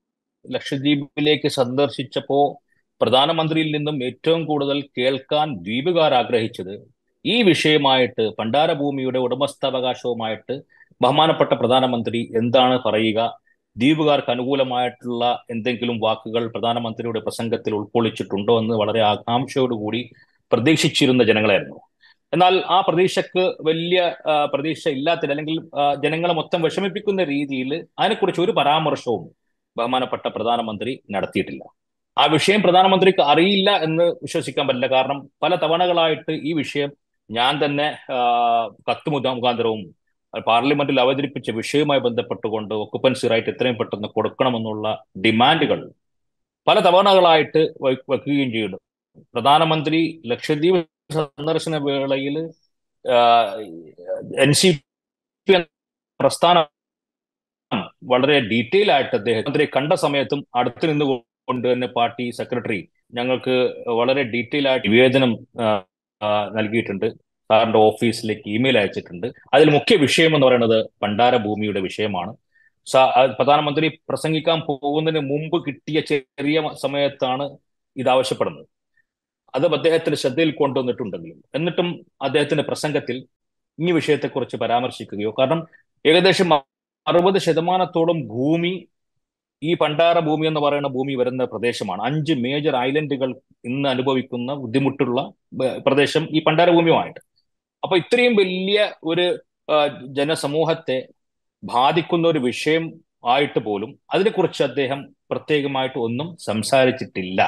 ലക്ഷദ്വീപിലേക്ക് 0.45 1.49
സന്ദർശിച്ചപ്പോൾ 1.59 2.45
പ്രധാനമന്ത്രിയിൽ 3.01 3.69
നിന്നും 3.75 3.97
ഏറ്റവും 4.07 4.41
കൂടുതൽ 4.45 4.77
കേൾക്കാൻ 4.97 5.47
ദ്വീപുകാർ 5.65 6.13
ആഗ്രഹിച്ചത് 6.21 6.73
ഈ 7.25 7.35
വിഷയമായിട്ട് 7.49 8.23
പണ്ടാരഭൂമിയുടെ 8.39 9.19
ഉടമസ്ഥാവകാശവുമായിട്ട് 9.25 10.55
ബഹുമാനപ്പെട്ട 11.01 11.53
പ്രധാനമന്ത്രി 11.61 12.19
എന്താണ് 12.41 12.75
പറയുക? 12.85 13.19
ദ്വീപുകാർക്ക് 13.79 14.31
അനുകൂലമായിട്ടുള്ള 14.35 15.23
എന്തെങ്കിലും 15.53 15.97
വാക്കുകൾ 16.05 16.43
പ്രധാനമന്ത്രിയുടെ 16.55 17.21
പ്രസംഗത്തിൽ 17.25 17.73
ഉൾക്കൊള്ളിച്ചിട്ടുണ്ടോ 17.79 18.53
എന്ന് 18.61 18.75
വളരെ 18.81 19.01
ആകാംക്ഷയോടുകൂടി 19.11 20.01
പ്രതീക്ഷിച്ചിരുന്ന 20.51 21.23
ജനങ്ങളായിരുന്നു. 21.29 21.77
എന്നാൽ 22.33 22.55
ആ 22.75 22.77
പ്രതീക്ഷക്ക് 22.87 23.43
വലിയ 23.67 23.99
പ്രതീക്ഷ 24.53 24.83
ഇല്ലാത്ത 24.97 25.29
അല്ലെങ്കിൽ 25.33 25.57
ജനങ്ങളെ 26.03 26.33
മൊത്തം 26.39 26.59
വിഷമിപ്പിക്കുന്ന 26.67 27.21
രീതിയിൽ 27.33 27.71
അതിനെക്കുറിച്ച് 27.99 28.41
ഒരു 28.45 28.53
പരാമർശവും 28.59 29.23
ബഹുമാനപ്പെട്ട 29.77 30.25
പ്രധാനമന്ത്രി 30.35 30.93
നടത്തിയിട്ടില്ല. 31.15 31.63
ആ 32.17 32.23
വിഷയം 32.35 32.61
പ്രധാനമന്ത്രിക്ക് 32.65 33.23
അറിയില്ല 33.31 33.69
എന്ന് 33.87 34.05
വിശ്വസിക്കാൻ 34.25 34.65
പറ്റില്ല. 34.67 34.87
കാരണം 34.95 35.19
പല 35.43 35.55
തവണകളായിട്ട് 35.63 36.33
ഈ 36.49 36.53
വിഷയം 36.61 36.91
ഞാൻ 37.29 37.53
തന്നെ 37.63 37.87
കത്ത് 38.89 39.09
മുഖാന്തരവും 39.15 39.81
പാർലമെന്റിൽ 40.47 40.97
അവതരിപ്പിച്ച 40.99 41.49
വിഷയവുമായി 41.59 42.01
ബന്ധപ്പെട്ടുകൊണ്ട് 42.05 42.73
ഒക്കുപ്പൻസി 42.75 43.31
റൈറ്റ് 43.31 43.51
എത്രയും 43.53 43.77
പെട്ടെന്ന് 43.79 44.09
കൊടുക്കണമെന്നുള്ള 44.09 44.87
ഡിമാൻഡുകൾ 45.25 45.79
പല 46.67 46.79
തവണകളായിട്ട് 46.85 47.61
വയ്ക്കുകയും 47.85 48.49
ചെയ്യുന്നു 48.55 48.79
പ്രധാനമന്ത്രി 49.35 49.99
ലക്ഷദ്വീപ് 50.31 50.81
സന്ദർശന 51.15 51.77
വേളയിൽ 51.85 52.35
എൻ 54.43 54.51
സി 54.53 54.69
പി 55.47 55.55
പ്രസ്ഥാനം 56.19 56.65
വളരെ 58.05 58.37
ഡീറ്റെയിൽ 58.51 58.89
ആയിട്ട് 58.93 59.15
അദ്ദേഹം 59.19 59.43
കണ്ട 59.73 59.93
സമയത്തും 60.03 60.39
അടുത്ത് 60.59 60.85
നിന്നുകൊണ്ട് 60.91 61.65
തന്നെ 61.67 61.87
പാർട്ടി 61.97 62.25
സെക്രട്ടറി 62.39 62.79
ഞങ്ങൾക്ക് 63.13 63.55
വളരെ 63.99 64.23
ഡീറ്റെയിൽ 64.33 64.65
ആയിട്ട് 64.69 64.89
ആ, 66.21 66.27
നൽകിയിട്ടുണ്ട്. 66.51 67.07
സാറിന്റെ 67.49 67.79
ഓഫീസിലേക്ക് 67.89 68.47
ഇമെയിൽ 68.55 68.77
അയച്ചിട്ടുണ്ട്. 68.79 69.27
അതിൽ 69.55 69.67
മുഖ്യ 69.75 69.95
വിഷയം 70.05 70.31
എന്ന് 70.35 70.47
പറയുന്നത് 70.47 70.77
പണ്ടാര 71.03 71.35
ഭൂമിയുടെ 71.45 71.81
വിഷയമാണ് 71.87 72.31
പ്രധാനമന്ത്രി 73.37 73.87
പ്രസംഗിക്കാൻ 74.09 74.59
പോകുന്നതിന് 74.67 75.21
മുമ്പ് 75.31 75.57
കിട്ടിയ 75.65 75.99
ചെറിയ 76.09 76.59
സമയത്താണ് 76.83 77.45
ഇത് 77.95 78.09
ആവശ്യപ്പെടുന്നത്. 78.13 78.67
അത് 79.53 79.65
അദ്ദേഹത്തിന്റെ 79.77 80.17
ശ്രദ്ധയിൽ 80.21 80.51
കൊണ്ടുവന്നിട്ടുണ്ടെങ്കിലും 80.61 81.39
എന്നിട്ടും 81.57 81.87
അദ്ദേഹത്തിന്റെ 82.25 82.63
പ്രസംഗത്തിൽ 82.69 83.17
ഈ 83.79 83.91
വിഷയത്തെക്കുറിച്ച് 83.97 84.57
പരാമർശിക്കുകയോ 84.63 85.31
കാരണം 85.39 85.59
ഏകദേശം 86.05 86.49
അറുപത് 87.07 87.39
ശതമാനത്തോളം 87.47 88.17
ഭൂമി 88.33 88.73
ഈ 89.61 89.71
പണ്ടാര 89.81 90.17
ഭൂമി 90.27 90.45
എന്ന് 90.47 90.61
പറയുന്ന 90.65 90.89
ഭൂമി 90.97 91.13
വരുന്ന 91.21 91.45
പ്രദേശമാണ്. 91.53 92.01
അഞ്ച് 92.09 92.33
മേജർ 92.43 92.75
ഐലൻഡുകൾ 92.87 93.29
ഇന്ന് 93.69 93.87
അനുഭവിക്കുന്ന 93.89 94.53
ബുദ്ധിമുട്ടുള്ള 94.63 95.19
പ്രദേശം 95.87 96.23
ഈ 96.37 96.41
പണ്ടാര 96.47 96.69
ഭൂമിയുമായിട്ട് 96.77 97.21
അപ്പൊ 97.83 97.97
ഇത്രയും 97.97 98.35
വലിയ 98.35 98.93
ഒരു 99.03 99.25
ജനസമൂഹത്തെ 100.13 101.07
ബാധിക്കുന്ന 101.63 102.27
ഒരു 102.27 102.39
വിഷയം 102.39 102.83
ആയിട്ട് 103.25 103.59
പോലും 103.59 103.99
അതിനെക്കുറിച്ച് 104.13 104.63
അദ്ദേഹം 104.63 104.99
പ്രത്യേകമായിട്ട് 105.31 105.97
ഒന്നും 105.97 106.37
സംസാരിച്ചിട്ടില്ല. 106.39 107.41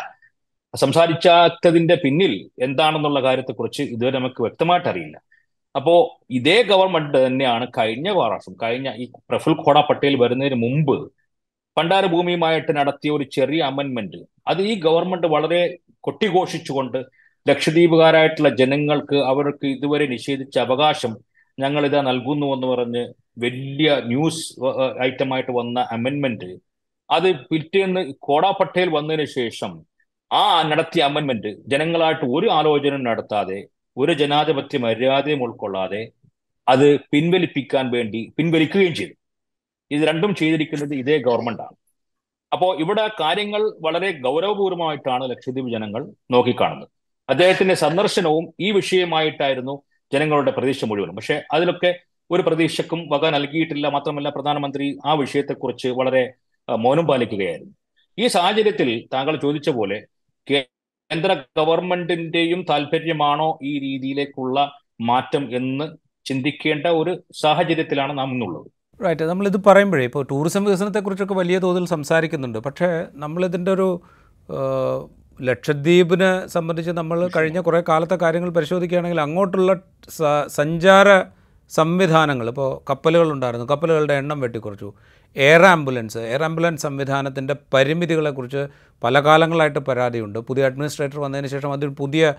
സംസാരിച്ചാത്തതിന്റെ 0.74 1.96
പിന്നിൽ 1.96 2.50
എന്താണെന്നുള്ള 2.64 3.20
കാര്യത്തെക്കുറിച്ച് 3.22 3.84
ഇതുവരെ 3.84 4.20
നമുക്ക് 4.20 4.42
വ്യക്തമായിട്ട് 4.42 4.90
അറിയില്ല. 4.90 5.18
അപ്പോ 5.76 6.20
ഇതേ 6.30 6.64
ഗവൺമെന്റ് 6.64 7.28
തന്നെയാണ് 7.28 7.68
കഴിഞ്ഞ 7.78 8.10
വർഷം 8.10 8.54
കഴിഞ്ഞ 8.64 8.94
ഈ 8.96 9.06
പ്രഫുൽ 9.30 9.54
ഖോഡ 9.54 9.80
പട്ടേൽ 9.90 10.16
വരുന്നതിന് 10.16 10.56
മുമ്പ് 10.56 10.96
പണ്ടാര 11.78 12.06
ഭൂമിയുമായിട്ട് 12.06 12.72
നടത്തിയ 12.76 13.12
ഒരു 13.12 13.24
ചെറിയ 13.24 13.64
അമെന്റ്മെന്റ് 13.64 14.18
അത് 14.48 14.62
ഈ 14.62 14.80
ഗവൺമെന്റ് 14.80 15.28
വളരെ 15.28 15.78
കൊട്ടിഘോഷിച്ചുകൊണ്ട് 16.00 16.98
ലക്ഷദ്വീപുകാരായിട്ടുള്ള 17.46 18.50
ജനങ്ങൾക്ക് 18.62 19.18
അവർക്ക് 19.32 19.68
ഇതുവരെ 19.76 20.06
നിഷേധിച്ച 20.16 20.56
അവകാശം 20.66 21.14
ഞങ്ങൾ 21.58 21.84
ഇതാ 21.86 22.02
നൽകുന്നു 22.10 22.48
എന്ന് 22.56 22.68
പറഞ്ഞ് 22.68 23.04
വലിയ 23.44 23.90
ന്യൂസ് 24.12 24.44
ഐറ്റമായിട്ട് 25.08 25.54
വന്ന 25.60 25.80
അമെന്മെന്റ് 25.96 26.52
അത് 27.10 27.30
പിറ്റേന്ന് 27.50 28.02
കോട 28.28 28.46
പട്ടേൽ 28.60 28.90
വന്നതിന് 28.98 29.26
ശേഷം 29.38 29.72
ആ 30.32 30.44
നടത്തിയ 30.72 31.02
അമെന്മെന്റ് 31.10 31.52
ജനങ്ങളായിട്ട് 31.72 32.26
ഒരു 32.38 32.48
ആലോചന 32.60 32.98
നടത്താതെ 33.08 33.60
ഒരു 33.98 34.14
ജനാധിപത്യ 34.22 34.80
മര്യാദയും 34.86 35.42
ഉൾക്കൊള്ളാതെ 35.46 36.02
അത് 36.68 36.88
പിൻവലിപ്പിക്കാൻ 37.12 37.86
വേണ്ടി 37.96 38.22
പിൻവലിക്കുകയും 38.38 38.94
ചെയ്തു. 39.00 39.16
ഇത് 39.92 40.04
രണ്ടും 40.10 40.32
ചെയ്തിരിക്കുന്നത് 40.42 40.94
ഇതേ 41.02 41.18
ഗവൺമെന്റാണ്. 41.28 41.76
അപ്പോൾ 42.52 42.72
ഇവിടെ 42.84 43.06
കാര്യങ്ങൾ 43.22 43.62
വളരെ 43.86 44.10
ഗൗരവപൂർവമായിട്ടാണ് 44.26 45.24
ലക്ഷദ്വീപ് 45.32 45.70
ജനങ്ങൾ 45.76 46.02
നോക്കിക്കാണുന്നത്. 46.36 46.92
അദ്ദേഹത്തിന്റെ 47.30 47.74
സന്ദർശനവും 47.74 48.54
ഈ 48.60 48.72
വിഷയമായിട്ടായിരുന്നു 48.72 49.82
ജനങ്ങളുടെ 50.14 50.52
പ്രതീക്ഷ 50.52 50.86
മുഴുവനും. 50.86 51.16
പക്ഷെ 51.16 51.44
അതിലൊക്കെ 51.52 52.00
ഒരു 52.32 52.42
പ്രതീക്ഷക്കും 52.42 53.10
വക 53.10 53.30
നൽകിയിട്ടില്ല. 53.30 53.88
മാത്രമല്ല 53.88 54.30
പ്രധാനമന്ത്രി 54.30 54.98
ആ 55.06 55.14
വിഷയത്തെക്കുറിച്ച് 55.14 55.88
വളരെ 55.88 56.34
മൗനം 56.70 57.08
പാലിക്കുകയായിരുന്നു. 57.08 57.74
ഈ 58.18 58.28
സാഹചര്യത്തിൽ 58.28 59.08
താങ്കൾ 59.14 59.36
ചോദിച്ച 59.36 59.70
പോലെ 59.70 60.06
കേന്ദ്ര 60.52 61.34
ഗവൺമെന്റിന്റെയും 61.58 62.66
താല്പര്യമാണോ 62.70 63.60
ഈ 63.64 63.80
രീതിയിലേക്കുള്ള 63.80 64.72
മാറ്റം 65.02 65.56
എന്ന് 65.56 65.98
ചിന്തിക്കേണ്ട 66.26 66.88
ഒരു 66.88 67.24
സാഹചര്യത്തിലാണ് 67.36 68.18
നാം 68.18 68.32
ഇന്നുള്ളത്. 68.32 68.68
റൈറ്റ് 69.06 69.24
നമ്മളിത് 69.24 69.64
പറയുമ്പോഴേ 69.66 70.04
ഇപ്പോൾ 70.04 70.28
ടൂറിസം 70.32 70.64
വികസനത്തെക്കുറിച്ചൊക്കെ 70.64 71.34
വലിയ 71.34 71.58
തോതിൽ 71.60 71.86
സംസാരിക്കുന്നുണ്ട്. 71.86 72.60
പക്ഷേ 72.60 73.06
നമ്മളിതിന്റെ 73.14 73.72
ഒരു 73.72 73.88
ലക്ഷദ്വീപിനെ 75.42 76.48
സംബന്ധിച്ച് 76.48 76.92
നമ്മൾ 76.92 77.30
കഴിഞ്ഞ 77.36 77.60
കുറേ 77.60 77.84
കാലത്തെ 77.90 78.16
കാര്യങ്ങൾ 78.16 78.50
പരിശോധിക്കുകയാണെങ്കിൽ 78.50 79.22
അങ്ങോട്ടുള്ള 79.22 79.72
സഞ്ചാര 80.48 81.08
സംവിധാനങ്ങൾ 81.72 82.48
ഇപ്പോൾ 82.48 82.70
കപ്പലുകളുണ്ടായിരുന്നു 82.90 83.66
കപ്പലുകളുടെ 83.66 84.14
എണ്ണം 84.14 84.40
വെട്ടിക്കുറച്ചു. 84.40 84.94
എയർ 85.36 85.64
ആംബുലൻസ് 85.66 86.18
എയർ 86.18 86.44
ആംബുലൻസ് 86.44 86.82
സംവിധാനത്തിന്റെ 86.82 87.56
പരിമിതികളെക്കുറിച്ച് 87.74 88.68
പല 89.04 89.20
കാലങ്ങളായിട്ട് 89.20 89.80
പരാതിയുണ്ട്. 89.80 90.40
പുതിയ 90.40 90.66
അഡ്മിനിസ്ട്രേറ്റർ 90.66 91.20
വന്നതിന് 91.20 91.48
ശേഷം 91.48 91.72
അതിൽ 91.74 91.88
പുതിയ 91.88 92.34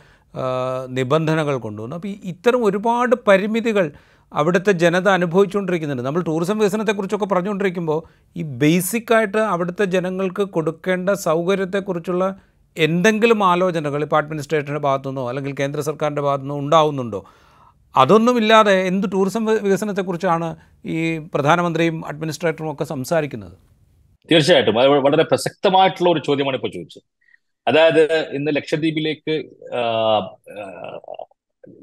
നിബന്ധനകൾ 0.89 1.57
കൊണ്ടുവന്നു. 1.57 1.97
അപ്പോൾ 1.97 2.13
ഇത്തരം 2.25 2.65
ഒരുപാട് 2.65 3.17
പരിമിതികൾ 3.29 3.93
അവിടുത്തെ 4.33 4.73
ജനത 4.73 5.09
അനുഭവിച്ചുകൊണ്ടിരിക്കുന്നുണ്ട്. 5.09 6.03
നമ്മൾ 6.03 6.23
ടൂറിസം 6.23 6.59
വികസനത്തെക്കുറിച്ചൊക്കെ 6.59 7.27
പറഞ്ഞുകൊണ്ടിരിക്കുമ്പോൾ 7.27 7.99
ഈ 8.37 8.43
ബേസിക്കായിട്ട് 8.43 9.39
അവിടുത്തെ 9.39 9.85
ജനങ്ങൾക്ക് 9.85 10.43
കൊടുക്കേണ്ട 10.43 11.11
സൗകര്യത്തെക്കുറിച്ചുള്ള 11.23 12.27
എന്തെങ്കിലും 12.77 13.45
ആലോചനകൾ 13.45 14.03
ഇപ്പോൾ 14.03 14.17
അഡ്മിനിസ്ട്രേറ്ററിന്റെ 14.17 14.81
ഭാഗത്തുനിന്നോ 14.81 15.29
അല്ലെങ്കിൽ 15.29 15.55
കേന്ദ്ര 15.61 15.81
സർക്കാരിന്റെ 15.81 16.23
ഭാഗത്തുനിന്നോ 16.23 16.59
ഉണ്ടാവുന്നുണ്ടോ? 16.59 17.25
അതൊന്നുമില്ലാതെ 17.97 18.87
എന്ത് 18.87 19.07
ടൂറിസം 19.13 19.45
വികസനത്തെക്കുറിച്ചാണ് 19.45 20.57
ഈ 20.85 21.19
പ്രധാനമന്ത്രിയും 21.19 22.07
അഡ്മിനിസ്ട്രേറ്ററും 22.07 22.73
ഒക്കെ 22.73 22.85
സംസാരിക്കുന്നത്? 22.85 23.57
തീർച്ചയായിട്ടും. 24.31 24.81
അത് 24.81 24.89
വളരെ 24.89 25.23
പ്രസക്തമായിട്ടുള്ള 25.23 26.11
ഒരു 26.11 26.21
ചോദ്യമാണ് 26.27 26.57
ഇപ്പോൾ 26.57 26.69
ചോദിച്ചത്. 26.69 27.03
അതായത് 27.69 28.29
ഇന്ന് 28.35 28.57
ലക്ഷദ്വീപിലേക്ക് 28.57 29.35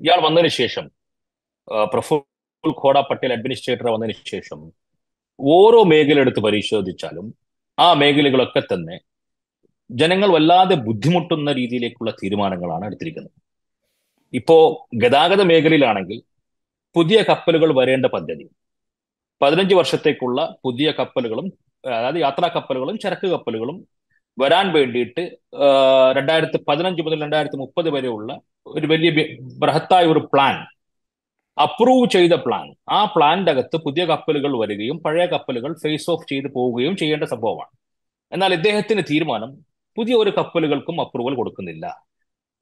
ഇയാൾ 0.03 0.19
വന്നതിന് 0.21 0.47
ശേഷം 0.47 0.89
പ്രഫുൽ 1.93 2.73
ഖോഡ 2.83 2.99
പട്ടേൽ 2.99 3.33
അഡ്മിനിസ്ട്രേറ്റർ 3.33 3.87
വന്നതിന് 3.91 4.15
ശേഷം 4.25 4.71
ഓരോ 5.39 5.83
മേഖല 5.83 6.19
എടുത്ത് 6.19 6.39
പരിശോധിച്ചാലും 6.39 7.33
ആ 7.79 7.93
മേഖലകളൊക്കെ 7.93 8.59
തന്നെ 8.73 9.08
ജനങ്ങൾ 9.89 10.29
വല്ലാതെ 10.29 10.75
ബുദ്ധിമുട്ടുന്ന 10.75 11.51
രീതിയിലേക്കുള്ള 11.51 12.11
തീരുമാനങ്ങളാണ് 12.11 12.85
എടുത്തിരിക്കുന്നത്. 12.85 13.35
ഇപ്പോ 14.33 14.87
ഗതാഗത 14.93 15.41
മേഖലയിലാണെങ്കിൽ 15.41 16.21
പുതിയ 16.95 17.21
കപ്പലുകൾ 17.21 17.69
വരേണ്ട 17.79 18.05
പദ്ധതി. 18.05 18.45
പതിനഞ്ച് 19.41 19.75
വർഷത്തേക്കുള്ള 19.75 20.55
പുതിയ 20.65 20.91
കപ്പലുകളും 20.91 21.47
അതായത് 21.83 22.19
യാത്രാ 22.21 22.47
കപ്പലുകളും 22.47 22.97
ചരക്ക് 22.97 23.27
കപ്പലുകളും 23.27 23.77
വരാൻ 24.39 24.73
വേണ്ടിയിട്ട് 24.73 25.23
രണ്ടായിരത്തി 26.17 26.57
പതിനഞ്ച് 26.67 27.01
മുതൽ 27.01 27.21
രണ്ടായിരത്തി 27.21 27.57
മുപ്പത് 27.57 27.89
വരെയുള്ള 27.89 28.39
ഒരു 28.67 28.87
വലിയ 28.87 29.09
ബൃഹത്തായ 29.61 30.05
ഒരു 30.05 30.19
പ്ലാൻ 30.33 30.55
അപ്രൂവ് 31.57 32.09
ചെയ്ത 32.09 32.33
പ്ലാൻ. 32.33 32.67
ആ 32.89 33.05
പ്ലാനിന്റെ 33.05 33.51
അകത്ത് 33.51 33.77
പുതിയ 33.77 34.05
കപ്പലുകൾ 34.05 34.59
വരികയും 34.59 35.03
പഴയ 35.03 35.25
കപ്പലുകൾ 35.25 35.73
ഫേസ് 35.83 36.11
ഓഫ് 36.11 36.27
ചെയ്ത് 36.29 36.47
പോവുകയും 36.53 36.95
ചെയ്യേണ്ട 36.97 37.23
സംഭവമാണ്. 37.23 37.73
എന്നാൽ 38.31 38.53
ഇദ്ദേഹത്തിന്റെ 38.53 39.03
തീരുമാനം 39.11 39.68
പുതിയ 39.99 40.15
ഒരു 40.15 40.31
കപ്പലുകൾക്കും 40.37 40.97
അപ്രൂവൽ 41.03 41.33
കൊടുക്കുന്നില്ല. 41.37 41.85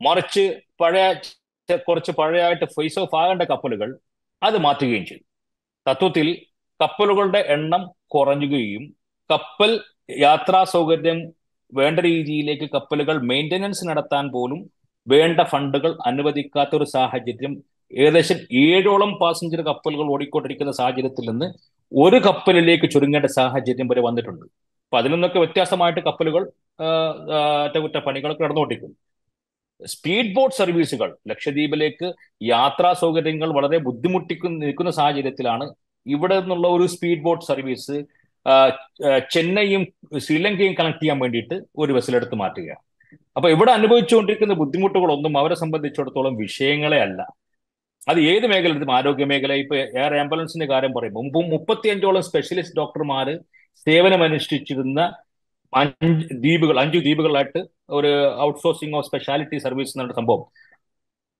മറിച്ച് 0.01 0.43
പഴയ 0.81 1.07
കുറച്ച് 1.87 2.11
പഴയതായിട്ട് 2.19 2.65
ഫേസ് 2.65 2.99
ഓഫ് 2.99 3.15
ആകേണ്ട 3.15 3.43
കപ്പലുകൾ 3.51 3.89
അത് 4.41 4.57
മാറ്റുകയും 4.65 5.05
ചെയ്തു. 5.05 5.23
തത്വത്തിൽ 5.85 6.27
കപ്പലുകളുടെ 6.81 7.41
എണ്ണം 7.55 7.83
കുറഞ്ഞുകയും 8.15 8.83
കപ്പൽ 9.29 9.71
യാത്രാ 10.19 10.63
സൗകര്യം 10.73 11.19
വേണ്ട 11.73 11.99
രീതിയിലേക്ക് 11.99 12.67
കപ്പലുകൾ 12.75 13.15
മെയിന്റനൻസ് 13.29 13.87
നടത്താൻ 13.89 14.25
പോലും 14.35 14.59
വേണ്ട 15.07 15.39
ഫണ്ടുകൾ 15.51 15.91
അനുവദിക്കാത്ത 16.05 16.75
ഒരു 16.75 16.85
സാഹചര്യം 16.95 17.53
ഏകദേശം 17.93 18.39
ഏഴോളം 18.65 19.11
പാസഞ്ചർ 19.21 19.61
കപ്പലുകൾ 19.61 20.07
ഓടിക്കൊണ്ടിരിക്കുന്ന 20.13 20.71
സാഹചര്യത്തിൽ 20.71 21.29
നിന്ന് 21.29 21.47
ഒരു 21.91 22.17
കപ്പലിലേക്ക് 22.27 22.87
ചുരുങ്ങേണ്ട 22.93 23.25
സാഹചര്യം 23.25 23.87
വരെ 23.87 24.01
വന്നിട്ടുണ്ട്. 24.07 24.45
അപ്പൊ 24.87 24.97
അതിൽ 24.97 25.11
നിന്നൊക്കെ 25.11 25.39
വ്യത്യാസമായിട്ട് 25.39 25.99
കപ്പലുകൾ 25.99 26.43
അറ്റകുറ്റപ്പണികൾ 27.65 28.29
അറ്റകുറ്റപ്പണികളൊക്കെ 28.33 28.89
സ്പീഡ് 29.81 30.33
ബോട്ട് 30.35 30.55
സർവീസുകൾ 30.55 31.09
ലക്ഷദ്വീപിലേക്ക് 31.27 32.07
യാത്രാ 32.43 32.93
സൗകര്യങ്ങൾ 32.93 33.49
വളരെ 33.49 33.77
ബുദ്ധിമുട്ടിക്കുന്ന 33.77 34.57
നിൽക്കുന്ന 34.65 34.91
സാഹചര്യത്തിലാണ് 34.91 35.65
ഇവിടെ 36.05 36.39
നിന്നുള്ള 36.39 36.67
ഒരു 36.67 36.85
സ്പീഡ് 36.87 37.21
ബോട്ട് 37.21 37.45
സർവീസ് 37.45 37.97
ചെന്നൈയും 39.31 39.83
ശ്രീലങ്കയും 40.25 40.73
കണക്ട് 40.79 41.01
ചെയ്യാൻ 41.01 41.19
വേണ്ടിയിട്ട് 41.19 41.55
ഒരു 41.77 41.93
ബസ്സിലെടുത്ത് 41.93 42.35
മാറ്റുകയാണ്. 42.35 42.81
അപ്പൊ 43.35 43.49
ഇവിടെ 43.49 43.71
അനുഭവിച്ചുകൊണ്ടിരിക്കുന്ന 43.71 44.53
ബുദ്ധിമുട്ടുകളൊന്നും 44.53 45.37
അവരെ 45.37 45.55
സംബന്ധിച്ചിടത്തോളം 45.55 46.35
വിഷയങ്ങളെ 46.35 46.99
അല്ല. 47.07 47.19
അത് 48.09 48.19
ഏത് 48.31 48.45
മേഖല 48.51 48.91
ആരോഗ്യ 48.97 49.25
മേഖല 49.25 49.53
ഇപ്പൊ 49.63 49.75
എയർ 49.75 50.13
ആംബുലൻസിന്റെ 50.21 50.65
കാര്യം 50.65 50.93
പറയും 50.97 51.13
മുമ്പും 51.13 51.45
മുപ്പത്തിയഞ്ചോളം 51.55 52.23
സ്പെഷ്യലിസ്റ്റ് 52.29 52.77
ഡോക്ടർമാര് 52.77 53.33
സേവനമനുഷ്ഠിച്ചിരുന്ന 53.85 54.99
അഞ്ച് 55.75 56.27
ദ്വീപുകൾ 56.33 56.79
അഞ്ചു 56.79 56.97
ദ്വീപുകളായിട്ട് 56.97 57.61
ഒരു 57.89 58.39
ഔട്ട്സോഴ്സിംഗ് 58.39 58.95
ഓഫ് 58.97 59.05
സ്പെഷ്യാലിറ്റി 59.05 59.57
സർവീസ് 59.57 59.89
എന്നുള്ള 59.89 60.13
സംഭവം. 60.13 60.43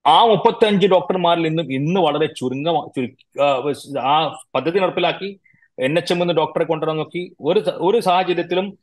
ആ 0.06 0.26
മുപ്പത്തഞ്ച് 0.26 0.88
ഡോക്ടർമാരിൽ 0.88 1.44
നിന്നും 1.48 1.74
ഇന്ന് 1.74 2.00
വളരെ 2.00 2.26
ചുരുങ്ങ 2.26 2.68
ആ 4.00 4.36
പദ്ധതി 4.56 4.80
നടപ്പിലാക്കി. 4.80 5.40
എൻ 5.80 5.98
എച്ച് 5.98 6.14
എം 6.14 6.22
എന്ന് 6.22 6.34
ഡോക്ടറെ 6.34 6.66
കൊണ്ടുവരാൻ 6.66 6.98
നോക്കി. 6.98 7.36
ഒരു 7.42 7.60
ഒരു 7.78 8.00
സാഹചര്യത്തിലും 8.00 8.78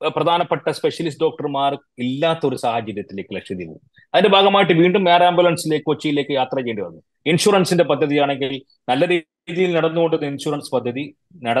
പ്രധാനപ്പെട്ട 0.00 0.68
സ്പെഷ്യലിസ്റ്റ് 0.70 1.24
ഡോക്ടർമാർ 1.24 1.72
ഇല്ലാത്ത 1.98 2.46
ഒരു 2.46 2.56
സാഹചര്യത്തിലേക്ക് 2.56 3.36
ലക്ഷദ്വീപ് 3.36 3.74
അതിന്റെ 4.14 4.30
ഭാഗമായിട്ട് 4.36 4.72
വീണ്ടും 4.72 5.08
എയർ 5.08 5.22
ആംബുലൻസിലേക്ക് 5.22 5.84
കൊച്ചിയിലേക്ക് 5.84 6.30
യാത്ര 6.30 6.56
ചെയ്യേണ്ടി 6.60 6.82
വന്നു. 6.82 7.00
ഇൻഷുറൻസിന്റെ 7.26 7.84
പദ്ധതിയാണെങ്കിൽ 7.84 8.52
നല്ല 8.88 9.06
രീതിയിൽ 9.06 9.76
നടന്നുകൊണ്ടിരുന്ന 9.76 10.26
ഇൻഷുറൻസ് 10.26 10.70
പദ്ധതി 10.74 11.04
നട 11.42 11.58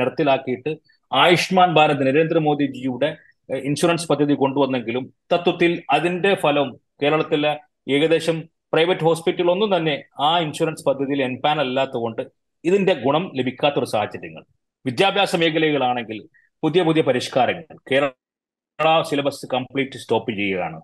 നടത്തിലാക്കിയിട്ട് 0.00 0.72
ആയുഷ്മാൻ 1.12 1.74
ഭാരത് 1.74 2.06
നരേന്ദ്രമോദിജിയുടെ 2.06 3.10
ഇൻഷുറൻസ് 3.48 4.08
പദ്ധതി 4.08 4.34
കൊണ്ടുവന്നെങ്കിലും 4.34 5.12
തത്വത്തിൽ 5.32 5.82
അതിന്റെ 5.90 6.34
ഫലം 6.34 6.68
കേരളത്തിലെ 7.02 7.52
ഏകദേശം 7.88 8.36
പ്രൈവറ്റ് 8.72 9.00
ഹോസ്പിറ്റൽ 9.00 9.50
ഒന്നും 9.50 9.76
തന്നെ 9.76 9.94
ആ 10.20 10.38
ഇൻഷുറൻസ് 10.38 10.84
പദ്ധതിയിൽ 10.84 11.22
എൻപാൻ 11.22 11.60
അല്ലാത്തതുകൊണ്ട് 11.60 12.22
ഇതിന്റെ 12.64 12.94
ഗുണം 13.04 13.32
ലഭിക്കാത്ത 13.38 13.78
ഒരു 13.78 13.84
സാഹചര്യങ്ങൾ. 13.84 14.42
വിദ്യാഭ്യാസ 14.84 15.36
മേഖലകളാണെങ്കിൽ 15.36 16.18
പുതിയ 16.62 16.82
പുതിയ 16.82 17.02
പരിഷ്കാരങ്ങൾ. 17.02 17.76
കേരള 17.90 19.02
സിലബസ് 19.08 19.46
കംപ്ലീറ്റ് 19.54 19.98
സ്റ്റോപ്പ് 19.98 20.30
ചെയ്യുകയാണ്. 20.32 20.78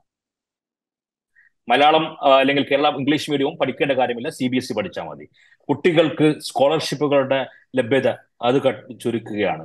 മലയാളം 1.68 2.04
അല്ലെങ്കിൽ 2.38 2.64
കേരള 2.70 2.88
ഇംഗ്ലീഷ് 2.98 3.30
മീഡിയവും 3.30 3.56
പഠിക്കേണ്ട 3.60 3.92
കാര്യമില്ല 3.92 4.28
സി 4.28 4.46
ബി 4.48 4.56
എസ് 4.56 4.72
ഇ 4.72 4.76
പഠിച്ചാൽ 4.76 5.04
മതി. 5.04 5.26
കുട്ടികൾക്ക് 5.68 6.40
സ്കോളർഷിപ്പുകളുടെ 6.40 7.46
ലഭ്യത 7.76 8.08
അത് 8.42 8.58
ചുരുക്കുകയാണ്. 9.02 9.64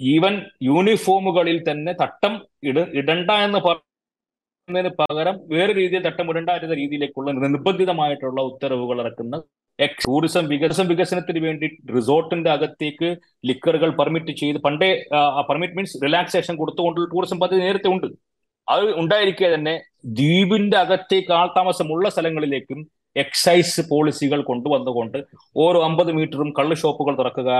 ഈവൻ 0.00 0.34
യൂണിഫോമുകളിൽ 0.62 1.58
തന്നെ 1.70 1.92
തട്ടം 2.02 2.34
ഇട 2.62 2.78
ഇടണ്ട 3.00 3.30
എന്ന് 3.46 3.58
പറയുന്നതിന് 3.58 4.94
പകരം 5.00 5.36
വേറെ 5.48 5.72
രീതിയിൽ 5.74 6.02
തട്ടം 6.02 6.30
ഇടണ്ടായിരുന്ന 6.30 6.74
രീതിയിലേക്കുള്ള 6.74 7.30
നിർബന്ധിതമായിട്ടുള്ള 7.32 8.40
ഉത്തരവുകൾ 8.42 9.00
ഇറക്കുന്ന 9.00 9.36
ടൂറിസം 9.82 10.44
വികസനം 10.48 10.88
വികസനത്തിന് 10.88 11.38
വേണ്ടി 11.38 11.66
റിസോർട്ടിന്റെ 11.94 12.50
അകത്തേക്ക് 12.50 13.16
ലിക്കറുകൾ 13.46 13.90
പെർമിറ്റ് 13.90 14.32
ചെയ്ത് 14.32 14.58
പണ്ടേ 14.58 14.90
പെർമിറ്റ് 15.48 15.76
മീൻസ് 15.76 16.02
റിലാക്സേഷൻ 16.04 16.56
കൊടുത്തുകൊണ്ടുള്ള 16.56 17.08
ടൂറിസം 17.14 17.40
പദ്ധതി 17.40 17.60
നേരത്തെ 17.60 17.88
ഉണ്ട്. 17.88 18.06
അത് 18.68 18.84
ഉണ്ടായിരിക്കെ 19.00 19.54
തന്നെ 19.54 19.80
ദ്വീപിന്റെ 20.04 20.76
അകത്തേക്ക് 20.78 21.32
ആൾതാമസമുള്ള 21.32 22.08
സ്ഥലങ്ങളിലേക്കും 22.08 22.86
എക്സൈസ് 23.16 23.80
പോളിസികൾ 23.90 24.42
കൊണ്ടുവന്നുകൊണ്ട് 24.42 25.18
ഓരോ 25.56 25.84
അമ്പത് 25.84 26.12
മീറ്ററും 26.12 26.52
കള്ള് 26.58 26.76
ഷോപ്പുകൾ 26.76 27.18
തുറക്കുക 27.18 27.50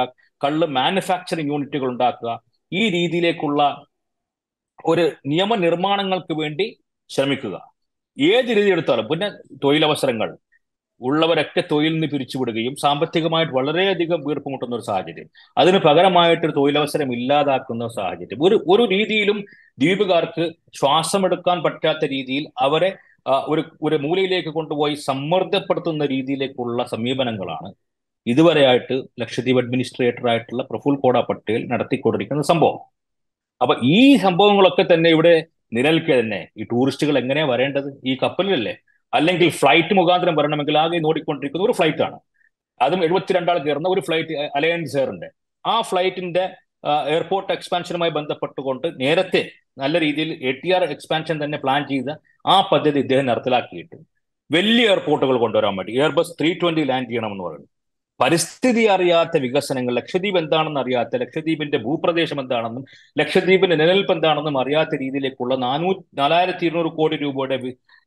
കള്ള് 0.44 0.66
മാനുഫാക്ചറിങ് 0.66 1.48
യൂണിറ്റുകൾ 1.48 1.88
ഉണ്ടാക്കുക. 1.88 2.30
ഈ 2.72 2.90
രീതിയിലേക്കുള്ള 2.90 3.84
ഒരു 4.84 5.12
നിയമനിർമ്മാണങ്ങൾക്ക് 5.26 6.34
വേണ്ടി 6.34 6.78
ശ്രമിക്കുക. 7.10 7.56
ഏത് 8.18 8.48
രീതി 8.56 8.70
എടുത്താലും 8.70 9.06
പിന്നെ 9.08 9.30
തൊഴിലവസരങ്ങൾ. 9.64 10.36
ഉള്ളവരൊക്കെ 11.00 11.60
തൊഴിലിൽ 11.70 11.94
നിന്ന് 11.94 12.06
പിരിച്ചുവിടുകയും 12.06 12.76
സാമ്പത്തികമായിട്ട് 12.76 13.52
വളരെയധികം 13.52 14.20
വീർപ്പ് 14.26 14.52
മുട്ടുന്ന 14.52 14.76
ഒരു 14.76 14.82
സാഹചര്യം. 14.82 15.28
അതിന് 15.58 15.78
പകരമായിട്ട് 15.78 16.46
ഒരു 16.46 16.52
തൊഴിലവസരം 16.52 17.12
ഇല്ലാതാക്കുന്ന 17.14 17.88
സാഹചര്യം. 17.88 18.42
ഒരു 18.42 18.64
ഒരു 18.68 18.84
രീതിയിലും 18.94 19.44
ദ്വീപുകാർക്ക് 19.78 20.52
ശ്വാസമെടുക്കാൻ 20.80 21.62
പറ്റാത്ത 21.62 22.04
രീതിയിൽ 22.04 22.46
അവരെ 22.58 22.90
ഒരു 23.48 23.62
ഒരു 23.82 23.96
മൂലയിലേക്ക് 23.96 24.48
കൊണ്ടുപോയി 24.48 24.94
സമ്മർദ്ദപ്പെടുത്തുന്ന 24.94 26.04
രീതിയിലേക്കുള്ള 26.04 26.84
സമീപനങ്ങളാണ് 26.84 27.70
ഇതുവരെയായിട്ട് 28.26 29.02
ലക്ഷദ്വീപ് 29.20 29.58
അഡ്മിനിസ്ട്രേറ്റർ 29.62 30.28
ആയിട്ടുള്ള 30.28 30.62
പ്രഫുൽ 30.70 30.94
കോട 30.94 31.18
പട്ടേൽ 31.18 31.66
നടത്തിക്കൊണ്ടിരിക്കുന്ന 31.72 32.42
സംഭവം. 32.42 32.78
അപ്പൊ 33.62 33.74
ഈ 33.84 34.16
സംഭവങ്ങളൊക്കെ 34.16 34.94
തന്നെ 34.94 35.10
ഇവിടെ 35.10 35.34
നിലനിൽക്കെ 35.72 36.20
തന്നെ. 36.20 36.48
ഈ 36.58 36.64
ടൂറിസ്റ്റുകൾ 36.64 37.18
എങ്ങനെയാ 37.18 37.46
വരേണ്ടത്? 37.46 37.88
ഈ 38.04 38.16
കപ്പലിലല്ലേ? 38.22 38.74
അല്ലെങ്കിൽ 39.18 39.48
ഫ്ലൈറ്റ് 39.60 39.94
മുഖാന്തരം 40.00 40.36
വരണമെങ്കിൽ 40.38 40.76
ആകെ 40.82 40.98
നോടിക്കൊണ്ടിരിക്കുന്ന 41.06 41.66
ഒരു 41.68 41.76
ഫ്ലൈറ്റ് 41.78 42.02
ആണ്. 42.06 42.18
അതും 42.80 43.00
എഴുപത്തിരണ്ടാൾ 43.06 43.58
കയറുന്ന 43.64 43.88
ഒരു 43.94 44.02
ഫ്ലൈറ്റ് 44.06 44.36
അലയൻസ് 44.58 44.96
എയറിന്റെ 45.00 45.28
ആ 45.64 45.74
ഫ്ലൈറ്റിന്റെ 45.90 46.44
എയർപോർട്ട് 47.12 47.52
എക്സ്പാൻഷനുമായി 47.52 48.12
ബന്ധപ്പെട്ടുകൊണ്ട് 48.16 48.86
നേരത്തെ 49.02 49.42
നല്ല 49.82 50.00
രീതിയിൽ 50.04 50.30
എ 50.48 50.50
ടി 50.62 50.70
ആർ 50.76 50.82
എക്സ്പാൻഷൻ 50.94 51.36
തന്നെ 51.44 51.58
പ്ലാൻ 51.62 51.82
ചെയ്ത 51.92 52.10
ആ 52.54 52.56
പദ്ധതി 52.72 52.98
ഇദ്ദേഹം 53.04 53.26
നടപ്പിലാക്കിയിട്ട് 53.30 53.96
വലിയ 54.50 54.88
എയർപോർട്ടുകൾ 54.92 55.36
കൊണ്ടുവരാൻ 55.44 55.74
വേണ്ടി. 55.76 55.92
എയർബസ് 56.00 56.34
ത്രീ 56.40 56.50
ട്വന്റി 56.62 56.82
ലാൻഡ് 56.90 57.08
ചെയ്യണമെന്ന് 57.10 57.44
പറയുന്നു. 57.46 57.68
പരിസ്ഥിതി 58.20 58.84
അറിയാത്ത 58.86 59.36
വികസനങ്ങൾ 59.36 59.92
ലക്ഷദ്വീപ് 59.94 60.38
എന്താണെന്ന് 60.38 60.80
അറിയാത്ത 60.80 61.16
ലക്ഷദ്വീപിന്റെ 61.16 61.78
ഭൂപ്രദേശം 61.78 62.40
എന്താണെന്നും 62.40 62.84
ലക്ഷദ്വീപിന്റെ 63.16 63.76
നിലനിൽപ്പ് 63.76 64.12
എന്താണെന്നും 64.12 64.60
അറിയാത്ത 64.60 64.94
രീതിയിലേക്കുള്ള 64.94 65.54
നാനൂ 65.56 65.90
നാലായിരത്തി 66.14 66.66
ഇരുന്നൂറ് 66.66 66.92
കോടി 66.96 67.16
രൂപയുടെ 67.16 67.56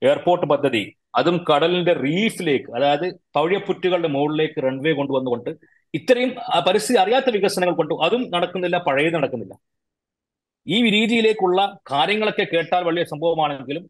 എയർപോർട്ട് 0.01 0.45
പദ്ധതി 0.45 0.83
അതും 1.15 1.37
കടലിന്റെ 1.49 1.93
റീഫിലേക്ക് 1.93 2.69
അതായത് 2.75 3.07
പഴയപ്പുറ്റുകളുടെ 3.35 4.07
മുകളിലേക്ക് 4.07 4.63
റൺവേ 4.63 4.91
കൊണ്ടുവന്നുകൊണ്ട് 4.91 5.51
ഇത്രയും 5.93 6.31
പരിസ്ഥിതി 6.67 6.99
അറിയാത്ത 6.99 7.29
വികസനങ്ങൾ 7.29 7.75
കൊണ്ട് 7.75 7.93
അതും 8.03 8.23
നടക്കുന്നില്ല 8.29 8.77
പഴയത് 8.77 9.15
നടക്കുന്നില്ല. 9.15 9.53
ഈ 10.67 10.77
രീതിയിലേക്കുള്ള 10.89 11.59
കാര്യങ്ങളൊക്കെ 11.91 12.43
കേട്ടാൽ 12.43 12.83
വലിയ 12.83 13.03
സംഭവമാണെങ്കിലും 13.03 13.83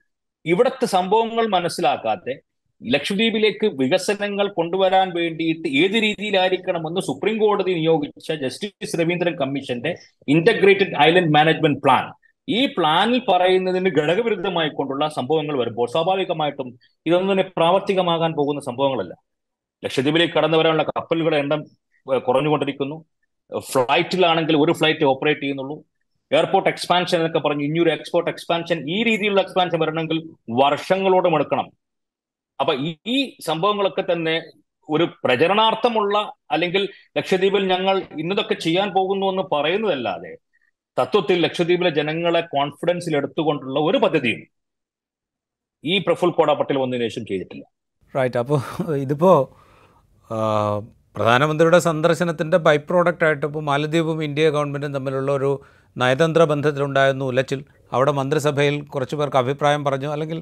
ഇവിടുത്തെ 0.46 0.86
സംഭവങ്ങൾ 0.88 1.46
മനസ്സിലാക്കാതെ 1.48 2.34
ലക്ഷദ്വീപിലേക്ക് 2.82 3.68
വികസനങ്ങൾ 3.82 4.48
കൊണ്ടുവരാൻ 4.48 5.12
വേണ്ടിയിട്ട് 5.16 5.68
ഏത് 5.84 5.96
രീതിയിലായിരിക്കണമെന്ന് 6.04 7.02
സുപ്രീം 7.02 7.38
കോടതി 7.38 7.74
നിയോഗിച്ച 7.74 8.32
ജസ്റ്റിസ് 8.34 9.00
രവീന്ദ്രൻ 9.00 9.36
കമ്മീഷന്റെ 9.36 9.92
ഇന്റഗ്രേറ്റഡ് 10.28 10.96
ഐലൻഡ് 11.02 11.34
മാനേജ്മെന്റ് 11.34 11.82
പ്ലാൻ 11.84 12.06
ഈ 12.48 12.66
പ്ലാനിൽ 12.66 13.22
പറയുന്നതിന് 13.30 13.90
ഘടകവിരുദ്ധമായി 13.90 14.70
കൊണ്ടുള്ള 14.70 15.08
സംഭവങ്ങൾ 15.08 15.58
വരുമ്പോൾ 15.58 15.88
സ്വാഭാവികമായിട്ടും 15.90 16.68
ഇതൊന്നും 17.06 17.32
തന്നെ 17.32 17.44
പ്രാവർത്തികമാകാൻ 17.58 18.34
പോകുന്ന 18.34 18.62
സംഭവങ്ങളല്ല. 18.62 19.14
ലക്ഷദ്വീപിലേക്ക് 19.84 20.34
കടന്നു 20.34 20.58
വരാനുള്ള 20.58 20.84
കപ്പലുകളുടെ 20.84 21.38
എണ്ണം 21.38 21.64
കുറഞ്ഞുകൊണ്ടിരിക്കുന്നു. 22.28 23.06
ഫ്ലൈറ്റിലാണെങ്കിൽ 23.72 24.58
ഒരു 24.58 24.72
ഫ്ലൈറ്റ് 24.72 25.04
ഓപ്പറേറ്റ് 25.04 25.42
ചെയ്യുന്നുള്ളൂ. 25.42 25.86
എയർപോർട്ട് 26.32 26.70
എക്സ്പാൻഷൻ 26.70 27.18
എന്നൊക്കെ 27.18 27.40
പറഞ്ഞു 27.40 27.64
ഇനിയൊരു 27.64 27.90
എക്സ്പോർട്ട് 27.90 28.30
എക്സ്പാൻഷൻ 28.30 28.90
ഈ 28.90 29.04
രീതിയിലുള്ള 29.04 29.42
എക്സ്പാൻഷൻ 29.42 29.80
വരണമെങ്കിൽ 29.80 30.18
വർഷങ്ങളോടും 30.64 31.36
എടുക്കണം. 31.36 31.68
അപ്പൊ 32.60 32.74
ഈ 33.06 33.18
സംഭവങ്ങളൊക്കെ 33.48 34.04
തന്നെ 34.12 34.36
ഒരു 34.90 35.06
പ്രചരണാർത്ഥമുള്ള 35.24 36.18
അല്ലെങ്കിൽ 36.54 36.84
ലക്ഷദ്വീപിൽ 37.18 37.64
ഞങ്ങൾ 37.74 37.96
ഇന്നതൊക്കെ 38.22 38.56
ചെയ്യാൻ 38.66 38.90
പോകുന്നു 38.98 39.26
എന്ന് 39.32 39.44
പറയുന്നതല്ലാതെ 39.54 40.32
തത്വത്തിൽ 40.98 41.38
ലക്ഷദ്വീപിലെ 41.46 41.92
ജനങ്ങളെ 41.98 42.42
കോൺഫിഡൻസിൽ 42.56 43.16
എടുത്തുകൊണ്ടുള്ള 43.20 43.80
ഒരു 43.88 43.98
പദ്ധതിയും 44.04 44.44
ഈ 45.84 45.96
പ്രഫുൽ 46.06 46.32
കോട 46.38 46.52
പട്ടേൽ 46.60 46.78
വന്നതിന് 46.84 47.08
ശേഷം 47.10 47.26
ചെയ്തിട്ടില്ല. 47.30 47.64
റൈറ്റ് 48.14 48.40
അപ്പോൾ 48.42 48.60
ഇതിപ്പോ 49.06 49.32
പ്രധാനമന്ത്രിയുടെ 51.16 51.80
സന്ദർശനത്തിന്റെ 51.88 52.58
ബൈ 52.66 52.78
പ്രോഡക്റ്റ് 52.90 53.26
ആയിട്ട് 53.28 53.46
ഇപ്പോൾ 53.46 53.64
മാലദ്വീപും 53.70 54.20
ഇന്ത്യ 54.28 54.50
ഗവൺമെന്റും 54.56 54.96
തമ്മിലുള്ള 54.96 55.32
ഒരു 55.40 55.52
നയതന്ത്ര 55.96 56.42
ബന്ധത്തിലുണ്ടായിരുന്നു 56.52 57.26
ഉലച്ചിൽ. 57.32 57.60
അവിടെ 57.92 58.12
മന്ത്രിസഭയിൽ 58.20 58.76
കുറച്ച് 58.94 59.16
പേർക്ക് 59.20 59.40
അഭിപ്രായം 59.44 59.84
പറഞ്ഞു. 59.88 60.10
അല്ലെങ്കിൽ 60.16 60.40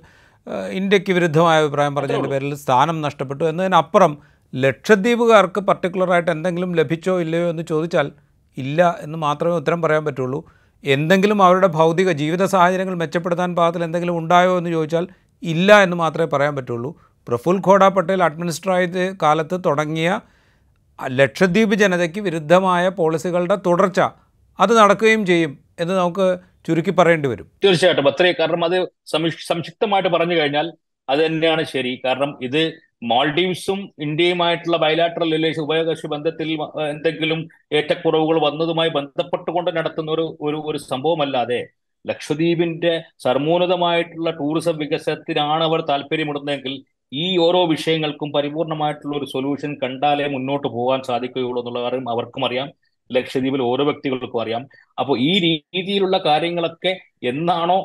ഇന്ത്യയ്ക്ക് 0.74 1.14
വിരുദ്ധമായ 1.14 1.62
അഭിപ്രായം 1.62 1.96
പറഞ്ഞതിന്റെ 1.96 2.30
പേരിൽ 2.30 2.56
സ്ഥാനം 2.56 3.02
നഷ്ടപ്പെട്ടു 3.02 3.44
എന്നതിനപ്പുറം 3.44 4.18
ലക്ഷദ്വീപുകാർക്ക് 4.54 5.60
പർട്ടിക്കുലറായിട്ട് 5.60 6.32
എന്തെങ്കിലും 6.32 6.76
ലഭിച്ചോ 6.76 7.20
ഇല്ലയോ 7.22 7.50
എന്ന് 7.50 7.64
ചോദിച്ചാൽ 7.64 8.12
ഇല്ല 8.58 8.98
എന്ന് 9.02 9.18
മാത്രമേ 9.18 9.56
ഉത്തരം 9.56 9.82
പറയാൻ 9.82 10.06
പറ്റുള്ളൂ. 10.06 10.40
എന്തെങ്കിലും 10.84 11.44
അവരുടെ 11.44 11.68
ഭൗതിക 11.68 12.12
ജീവിത 12.12 12.46
സാഹചര്യങ്ങൾ 12.46 12.96
മെച്ചപ്പെടുത്താൻ 12.96 13.56
പാകത്തിൽ 13.56 13.84
എന്തെങ്കിലും 13.84 14.18
ഉണ്ടായോ 14.18 14.58
എന്ന് 14.58 14.70
ചോദിച്ചാൽ 14.70 15.08
ഇല്ല 15.44 15.82
എന്ന് 15.84 15.98
മാത്രമേ 15.98 16.30
പറയാൻ 16.34 16.56
പറ്റുള്ളൂ. 16.56 16.92
പ്രഫുൽ 17.28 17.58
ഖോഡ 17.68 17.88
പട്ടേൽ 17.88 18.24
അഡ്മിനിസ്ട്രേറ്റ് 18.24 19.16
കാലത്ത് 19.22 19.60
തുടങ്ങിയ 19.66 20.20
ലക്ഷദ്വീപ് 21.12 21.76
ജനതയ്ക്ക് 21.76 22.20
വിരുദ്ധമായ 22.20 22.90
പോളിസികളുടെ 22.90 23.56
തുടർച്ച 23.66 24.00
അത് 24.60 24.78
നടക്കുകയും 24.78 25.26
ചെയ്യും 25.26 25.58
എന്ന് 25.80 25.94
നമുക്ക് 25.94 26.28
ചുരുക്കി 26.66 26.92
പറയേണ്ടി 26.92 27.28
വരും. 27.28 27.48
തീർച്ചയായിട്ടും. 27.64 28.08
അത്രേ. 28.08 28.32
കാരണം 28.32 28.66
അത് 28.66 28.78
സംക്ഷിപ്തമായിട്ട് 29.48 30.10
പറഞ്ഞു 30.10 30.36
കഴിഞ്ഞാൽ 30.36 30.74
അത് 31.10 31.26
തന്നെയാണ് 31.26 31.64
ശരി. 31.64 32.02
കാരണം 32.06 32.38
ഇത് 32.42 32.62
മാൾഡീവ്സും 33.04 33.80
ഇന്ത്യയുമായിട്ടുള്ള 34.00 34.78
ബയലാട്രൽ 34.78 35.32
റിലേഷൻ 35.32 35.62
ഉഭയകക്ഷി 35.62 36.08
ബന്ധത്തിൽ 36.08 36.52
എന്തെങ്കിലും 36.90 37.48
ഏറ്റക്കുറവുകൾ 37.74 38.42
വന്നതുമായി 38.42 38.90
ബന്ധപ്പെട്ടുകൊണ്ട് 38.90 39.72
നടത്തുന്ന 39.78 40.12
ഒരു 40.12 40.38
ഒരു 40.42 40.58
ഒരു 40.66 40.78
സംഭവമല്ലാതെ 40.78 41.60
ലക്ഷദ്വീപിന്റെ 42.06 43.04
സർമോന്നതമായിട്ടുള്ള 43.20 44.32
ടൂറിസം 44.32 44.78
വികസനത്തിനാണ് 44.78 45.64
അവർ 45.64 45.82
താല്പര്യമിടുന്നതെങ്കിൽ 45.82 46.74
ഈ 47.14 47.38
ഓരോ 47.38 47.66
വിഷയങ്ങൾക്കും 47.66 48.32
പരിപൂർണമായിട്ടുള്ള 48.32 49.18
ഒരു 49.18 49.26
സൊല്യൂഷൻ 49.26 49.76
കണ്ടാലേ 49.84 50.28
മുന്നോട്ട് 50.28 50.68
പോകാൻ 50.68 51.02
സാധിക്കുകയുള്ളൂ 51.04 51.62
എന്നുള്ള 51.62 51.82
കാര്യം 51.82 52.10
അവർക്കും 52.10 52.46
അറിയാം. 52.46 52.68
ലക്ഷദ്വീപിൽ 53.10 53.62
ഓരോ 53.62 53.84
വ്യക്തികൾക്കും 53.84 54.42
അറിയാം. 54.42 54.64
അപ്പോൾ 54.98 55.20
ഈ 55.20 55.32
രീതിയിലുള്ള 55.44 56.18
കാര്യങ്ങളൊക്കെ 56.26 56.92
എന്നാണോ 57.24 57.80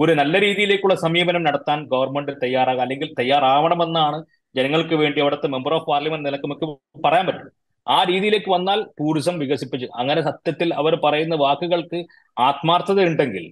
ഒരു 0.00 0.12
നല്ല 0.14 0.40
രീതിയിലേക്കുള്ള 0.40 0.94
സമീപനം 0.94 1.42
നടത്താൻ 1.42 1.80
ഗവൺമെന്റ് 1.84 2.32
തയ്യാറാകുക 2.42 2.82
അല്ലെങ്കിൽ 2.82 3.14
തയ്യാറാവണമെന്നാണ് 3.20 4.18
ജനങ്ങൾക്ക് 4.54 4.94
വേണ്ടി 4.94 5.20
അവിടുത്തെ 5.20 5.48
മെമ്പർ 5.48 5.72
ഓഫ് 5.74 5.86
പാർലമെന്റ് 5.86 6.26
നിലയ്ക്ക് 6.26 6.46
നമുക്ക് 6.46 6.66
പറയാൻ 7.04 7.26
പറ്റും 7.26 7.50
ആ 7.86 8.04
രീതിയിലേക്ക് 8.04 8.50
വന്നാൽ 8.50 8.82
ടൂറിസം 8.82 9.38
വികസിപ്പിച്ച് 9.38 9.86
അങ്ങനെ 9.94 10.20
സത്യത്തിൽ 10.22 10.74
അവർ 10.74 10.94
പറയുന്ന 11.04 11.34
വാക്കുകൾക്ക് 11.36 11.98
ആത്മാർത്ഥത 12.36 13.00
ഉണ്ടെങ്കിൽ 13.04 13.44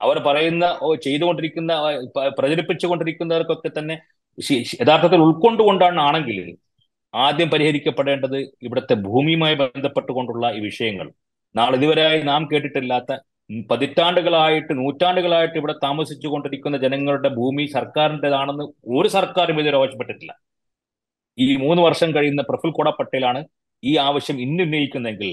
അവർ 0.00 0.18
പറയുന്ന 0.18 0.64
ചെയ്തുകൊണ്ടിരിക്കുന്ന 1.02 1.72
പ്രചരിപ്പിച്ചുകൊണ്ടിരിക്കുന്നവർക്കൊക്കെ 2.38 3.70
തന്നെ 3.78 3.96
യഥാർത്ഥത്തിൽ 4.80 5.20
ഉൾക്കൊണ്ടുകൊണ്ടാണ് 5.20 6.00
ആണെങ്കിൽ 6.00 6.38
ആദ്യം 7.16 7.50
പരിഹരിക്കപ്പെടേണ്ടത് 7.50 8.38
ഇവിടുത്തെ 8.66 8.94
ഭൂമിയുമായി 8.94 9.54
ബന്ധപ്പെട്ടുകൊണ്ടുള്ള 9.54 10.46
ഈ 10.56 10.60
വിഷയങ്ങൾ. 10.60 11.08
നാളെ 11.54 11.76
ഇതുവരെയായി 11.76 12.22
നാം 12.22 12.48
കേട്ടിട്ടില്ലാത്ത 12.52 13.12
പതിറ്റാണ്ടുകളായിട്ട് 13.70 14.72
നൂറ്റാണ്ടുകളായിട്ട് 14.78 15.56
ഇവിടെ 15.58 15.74
താമസിച്ചു 15.84 16.28
കൊണ്ടിരിക്കുന്ന 16.28 16.76
ജനങ്ങളുടെ 16.78 17.28
ഭൂമി 17.28 17.64
സർക്കാരിന്റെതാണെന്ന് 17.66 18.64
ഒരു 18.98 19.08
സർക്കാരും 19.08 19.60
ഇതുവരെ 19.60 19.78
ആവശ്യപ്പെട്ടിട്ടില്ല. 19.78 20.32
ഈ 21.38 21.56
മൂന്ന് 21.56 21.82
വർഷം 21.82 22.14
കഴിയുന്ന 22.14 22.42
പ്രഫുൽ 22.42 22.70
കോട 22.70 22.88
പട്ടേലാണ് 22.90 23.40
ഈ 23.82 23.96
ആവശ്യം 23.96 24.40
ഇന്ന് 24.40 24.62
ഉന്നയിക്കുന്നതെങ്കിൽ 24.62 25.32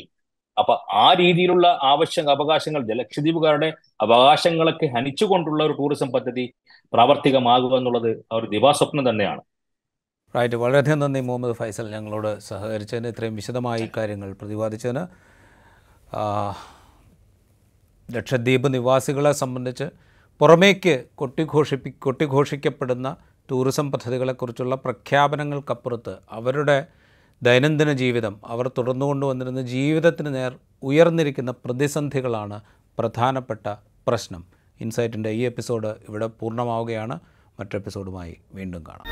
അപ്പൊ 0.58 0.74
ആ 0.94 1.14
രീതിയിലുള്ള 1.14 1.68
ആവശ്യ 1.92 2.22
അവകാശങ്ങൾ 2.36 2.82
ലക്ഷദ്വീപുകാരുടെ 3.02 3.70
അവകാശങ്ങളൊക്കെ 4.02 4.88
ഹനിച്ചുകൊണ്ടുള്ള 4.96 5.64
ഒരു 5.64 5.74
ടൂറിസം 5.74 6.12
പദ്ധതി 6.12 6.46
പ്രാവർത്തികമാകുക 6.94 7.78
എന്നുള്ളത് 7.78 8.12
ഒരു 8.32 8.46
ദിവാസ്വപ്നം 8.46 9.10
തന്നെയാണ്. 9.10 9.42
റൈറ്റ്. 10.36 10.56
വളരെയധികം 10.56 11.00
നന്ദി 11.00 11.20
മുഹമ്മദ് 11.20 11.56
ഫൈസൽ 11.56 11.90
ഞങ്ങളോട് 11.92 12.40
സഹകരിച്ചതിന് 12.40 13.08
ഇത്രയും 13.08 13.36
വിശദമായി 13.36 13.92
കാര്യങ്ങൾ 13.98 14.34
പ്രതിപാദിച്ചതിന്. 14.34 15.04
ലക്ഷദ്വീപ് 18.12 18.74
നിവാസികളെ 18.74 19.32
സംബന്ധിച്ച് 19.32 19.88
പുറമേക്ക് 20.40 21.06
കൊട്ടിഘോഷിപ്പി 21.16 21.90
കൊട്ടിഘോഷിക്കപ്പെടുന്ന 21.90 23.16
ടൂറിസം 23.52 23.92
പദ്ധതികളെക്കുറിച്ചുള്ള 23.92 24.76
പ്രഖ്യാപനങ്ങൾക്കപ്പുറത്ത് 24.76 26.18
അവരുടെ 26.32 26.88
ദൈനംദിന 27.44 27.94
ജീവിതം 27.94 28.40
അവർ 28.46 28.68
തുടർന്നു 28.68 29.06
കൊണ്ടുവന്നിരുന്ന 29.06 29.62
ജീവിതത്തിന് 29.62 30.36
നേർ 30.36 30.60
ഉയർന്നിരിക്കുന്ന 30.84 31.52
പ്രതിസന്ധികളാണ് 31.52 32.62
പ്രധാനപ്പെട്ട 33.00 33.76
പ്രശ്നം. 34.08 34.46
ഇൻസൈറ്റിന്റെ 34.82 35.30
ഈ 35.30 35.42
എപ്പിസോഡ് 35.42 35.88
ഇവിടെ 35.88 36.28
പൂർണമാവുകയാണ്. 36.28 37.20
മറ്റെപ്പിസോഡുമായി 37.60 38.38
വീണ്ടും 38.54 38.84
കാണാം. 38.88 39.08